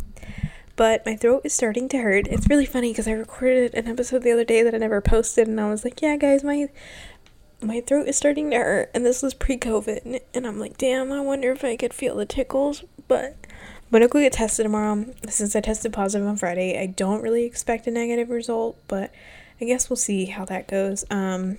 But 0.77 1.05
my 1.05 1.17
throat 1.17 1.41
is 1.43 1.53
starting 1.53 1.89
to 1.89 1.97
hurt. 1.97 2.25
It's 2.27 2.47
really 2.49 2.65
funny 2.65 2.91
because 2.91 3.09
I 3.09 3.11
recorded 3.11 3.73
an 3.73 3.85
episode 3.85 4.23
the 4.23 4.31
other 4.31 4.45
day 4.45 4.63
that 4.63 4.73
I 4.73 4.77
never 4.77 5.01
posted, 5.01 5.49
and 5.49 5.59
I 5.59 5.69
was 5.69 5.83
like, 5.83 6.01
yeah, 6.01 6.15
guys, 6.15 6.41
my 6.41 6.69
my 7.61 7.79
throat 7.81 8.07
is 8.07 8.17
starting 8.17 8.49
to 8.49 8.57
hurt 8.57 8.89
and 8.93 9.05
this 9.05 9.21
was 9.21 9.33
pre-covid 9.33 10.21
and 10.33 10.47
i'm 10.47 10.59
like 10.59 10.77
damn 10.77 11.11
i 11.11 11.21
wonder 11.21 11.51
if 11.51 11.63
i 11.63 11.75
could 11.75 11.93
feel 11.93 12.15
the 12.15 12.25
tickles 12.25 12.83
but 13.07 13.35
i'm 13.45 13.91
gonna 13.91 14.07
go 14.07 14.19
get 14.19 14.33
tested 14.33 14.63
tomorrow. 14.63 15.05
Since 15.29 15.55
i 15.55 15.61
tested 15.61 15.93
positive 15.93 16.27
on 16.27 16.37
friday 16.37 16.81
i 16.81 16.87
don't 16.87 17.21
really 17.21 17.45
expect 17.45 17.85
a 17.87 17.91
negative 17.91 18.29
result 18.29 18.77
but 18.87 19.13
i 19.59 19.65
guess 19.65 19.89
we'll 19.89 19.97
see 19.97 20.25
how 20.25 20.45
that 20.45 20.67
goes. 20.67 21.05
Um 21.11 21.57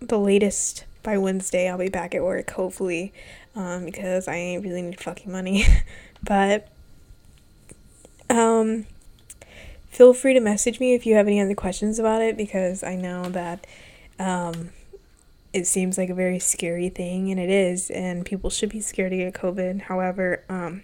the 0.00 0.18
latest 0.18 0.84
by 1.02 1.16
wednesday 1.16 1.68
i'll 1.70 1.78
be 1.78 1.88
back 1.88 2.14
at 2.14 2.22
work 2.22 2.50
hopefully 2.50 3.12
um 3.54 3.84
because 3.84 4.28
i 4.28 4.34
ain't 4.34 4.64
really 4.64 4.82
need 4.82 5.00
fucking 5.00 5.32
money. 5.32 5.64
But 6.22 6.68
um 8.28 8.84
feel 9.88 10.12
free 10.12 10.34
to 10.34 10.40
message 10.40 10.78
me 10.78 10.92
if 10.92 11.06
you 11.06 11.14
have 11.14 11.26
any 11.26 11.40
other 11.40 11.54
questions 11.54 11.98
about 11.98 12.20
it 12.20 12.36
because 12.36 12.84
i 12.84 12.94
know 12.94 13.24
that 13.30 13.66
um 14.18 14.68
it 15.52 15.66
seems 15.66 15.98
like 15.98 16.10
a 16.10 16.14
very 16.14 16.38
scary 16.38 16.88
thing, 16.88 17.30
and 17.30 17.40
it 17.40 17.50
is, 17.50 17.90
and 17.90 18.24
people 18.24 18.50
should 18.50 18.68
be 18.68 18.80
scared 18.80 19.10
to 19.10 19.16
get 19.16 19.34
COVID. 19.34 19.82
However, 19.82 20.44
um, 20.48 20.82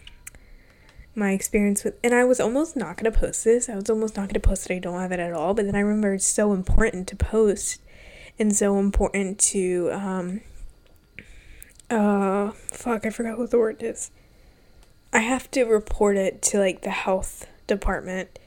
my 1.15 1.31
experience 1.33 1.85
with, 1.85 1.95
and 2.03 2.15
I 2.15 2.25
was 2.25 2.41
almost 2.41 2.77
not 2.77 2.97
gonna 2.97 3.13
post 3.13 3.45
this. 3.45 3.69
I 3.69 3.77
was 3.77 3.89
almost 3.89 4.17
not 4.17 4.29
gonna 4.29 4.41
post 4.41 4.67
that 4.67 4.75
I 4.75 4.79
don't 4.79 5.01
have 5.01 5.13
it 5.13 5.21
at 5.21 5.33
all, 5.33 5.55
but 5.55 5.67
then 5.67 5.77
I 5.77 5.81
remember 5.81 6.15
it's 6.15 6.27
so 6.27 6.53
important 6.53 7.09
to 7.09 7.17
post, 7.17 7.81
and 8.39 8.55
so 8.55 8.79
important 8.79 9.39
to, 9.39 9.91
um, 9.93 10.41
uh, 11.89 12.51
fuck, 12.73 13.07
I 13.07 13.11
forgot 13.11 13.39
what 13.39 13.51
the 13.51 13.59
word 13.59 13.83
is. 13.83 14.11
I 15.13 15.21
have 15.21 15.51
to 15.53 15.65
report 15.65 16.17
it 16.17 16.43
to 16.43 16.59
like 16.59 16.83
the 16.83 16.91
health 16.91 17.47
department 17.67 18.39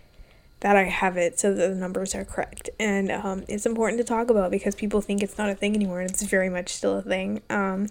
that 0.62 0.76
I 0.76 0.84
have 0.84 1.18
it 1.18 1.40
so 1.40 1.54
that 1.54 1.68
the 1.70 1.76
numbers 1.76 2.14
are 2.14 2.26
correct. 2.26 2.70
And 2.80 3.12
um, 3.12 3.44
it's 3.48 3.66
important 3.66 4.00
to 4.00 4.04
talk 4.04 4.30
about 4.30 4.52
because 4.52 4.76
people 4.76 5.02
think 5.02 5.24
it's 5.24 5.38
not 5.38 5.50
a 5.50 5.56
thing 5.56 5.76
anymore 5.76 6.02
and 6.02 6.10
it's 6.10 6.24
very 6.24 6.50
much 6.50 6.70
still 6.70 6.98
a 6.98 7.02
thing. 7.02 7.42
Um, 7.50 7.88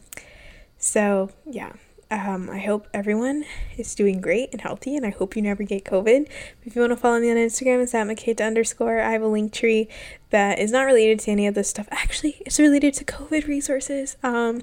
so, 0.78 1.30
yeah. 1.46 1.72
Um, 2.10 2.48
I 2.48 2.58
hope 2.58 2.88
everyone 2.94 3.44
is 3.76 3.94
doing 3.94 4.20
great 4.20 4.48
and 4.52 4.62
healthy, 4.62 4.96
and 4.96 5.04
I 5.04 5.10
hope 5.10 5.36
you 5.36 5.42
never 5.42 5.62
get 5.62 5.84
COVID. 5.84 6.26
If 6.64 6.74
you 6.74 6.80
want 6.80 6.92
to 6.92 6.96
follow 6.96 7.20
me 7.20 7.30
on 7.30 7.36
Instagram, 7.36 7.82
it's 7.82 7.94
at 7.94 8.06
Makata 8.06 8.46
underscore. 8.46 9.00
I 9.00 9.12
have 9.12 9.22
a 9.22 9.26
Linktree 9.26 9.88
that 10.30 10.58
is 10.58 10.72
not 10.72 10.82
related 10.82 11.20
to 11.20 11.30
any 11.30 11.46
of 11.46 11.54
this 11.54 11.68
stuff. 11.68 11.86
Actually, 11.90 12.36
it's 12.46 12.58
related 12.58 12.94
to 12.94 13.04
COVID 13.04 13.46
resources. 13.46 14.16
Um, 14.22 14.62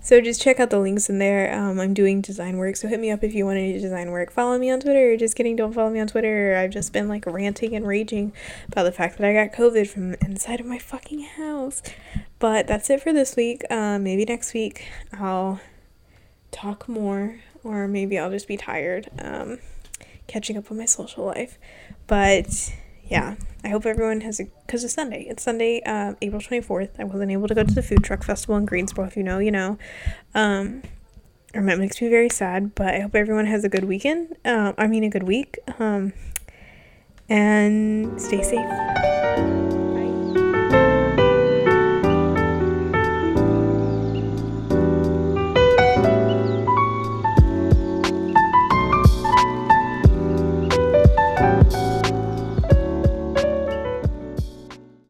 so 0.00 0.20
just 0.20 0.42
check 0.42 0.58
out 0.58 0.70
the 0.70 0.80
links 0.80 1.08
in 1.08 1.18
there. 1.18 1.54
Um, 1.54 1.78
I'm 1.78 1.94
doing 1.94 2.20
design 2.20 2.56
work, 2.56 2.74
so 2.74 2.88
hit 2.88 2.98
me 2.98 3.12
up 3.12 3.22
if 3.22 3.32
you 3.32 3.46
want 3.46 3.58
any 3.58 3.78
design 3.78 4.10
work. 4.10 4.32
Follow 4.32 4.58
me 4.58 4.68
on 4.70 4.80
Twitter. 4.80 5.16
Just 5.16 5.36
kidding, 5.36 5.54
don't 5.54 5.72
follow 5.72 5.90
me 5.90 6.00
on 6.00 6.08
Twitter. 6.08 6.56
I've 6.56 6.72
just 6.72 6.92
been 6.92 7.08
like 7.08 7.26
ranting 7.26 7.76
and 7.76 7.86
raging 7.86 8.32
about 8.66 8.84
the 8.84 8.92
fact 8.92 9.18
that 9.18 9.28
I 9.28 9.32
got 9.32 9.56
COVID 9.56 9.86
from 9.86 10.14
inside 10.14 10.58
of 10.58 10.66
my 10.66 10.78
fucking 10.78 11.20
house. 11.20 11.80
But 12.40 12.66
that's 12.66 12.90
it 12.90 13.00
for 13.00 13.12
this 13.12 13.36
week. 13.36 13.62
Um, 13.70 14.02
maybe 14.02 14.24
next 14.24 14.52
week 14.52 14.88
I'll 15.12 15.60
talk 16.52 16.88
more, 16.88 17.40
or 17.64 17.88
maybe 17.88 18.18
I'll 18.18 18.30
just 18.30 18.46
be 18.46 18.56
tired, 18.56 19.08
um, 19.18 19.58
catching 20.28 20.56
up 20.56 20.70
on 20.70 20.78
my 20.78 20.84
social 20.84 21.24
life. 21.24 21.58
But 22.06 22.72
yeah, 23.04 23.34
I 23.64 23.68
hope 23.68 23.84
everyone 23.84 24.20
has 24.20 24.38
a 24.38 24.44
because 24.66 24.84
it's 24.84 24.94
Sunday. 24.94 25.26
It's 25.28 25.42
Sunday, 25.42 25.82
uh, 25.84 26.14
April 26.22 26.40
twenty 26.40 26.62
fourth. 26.62 26.90
I 27.00 27.04
wasn't 27.04 27.32
able 27.32 27.48
to 27.48 27.54
go 27.54 27.64
to 27.64 27.74
the 27.74 27.82
food 27.82 28.04
truck 28.04 28.22
festival 28.22 28.56
in 28.56 28.64
Greensboro. 28.66 29.06
If 29.06 29.16
you 29.16 29.24
know, 29.24 29.38
you 29.38 29.50
know. 29.50 29.78
Um, 30.34 30.82
and 31.54 31.68
that 31.68 31.78
makes 31.78 32.00
me 32.00 32.08
very 32.08 32.30
sad. 32.30 32.74
But 32.74 32.94
I 32.94 33.00
hope 33.00 33.14
everyone 33.14 33.46
has 33.46 33.64
a 33.64 33.68
good 33.68 33.84
weekend. 33.84 34.36
Um, 34.44 34.74
I 34.78 34.86
mean, 34.86 35.04
a 35.04 35.10
good 35.10 35.24
week. 35.24 35.58
Um, 35.78 36.12
and 37.28 38.20
stay 38.20 38.42
safe. 38.42 39.61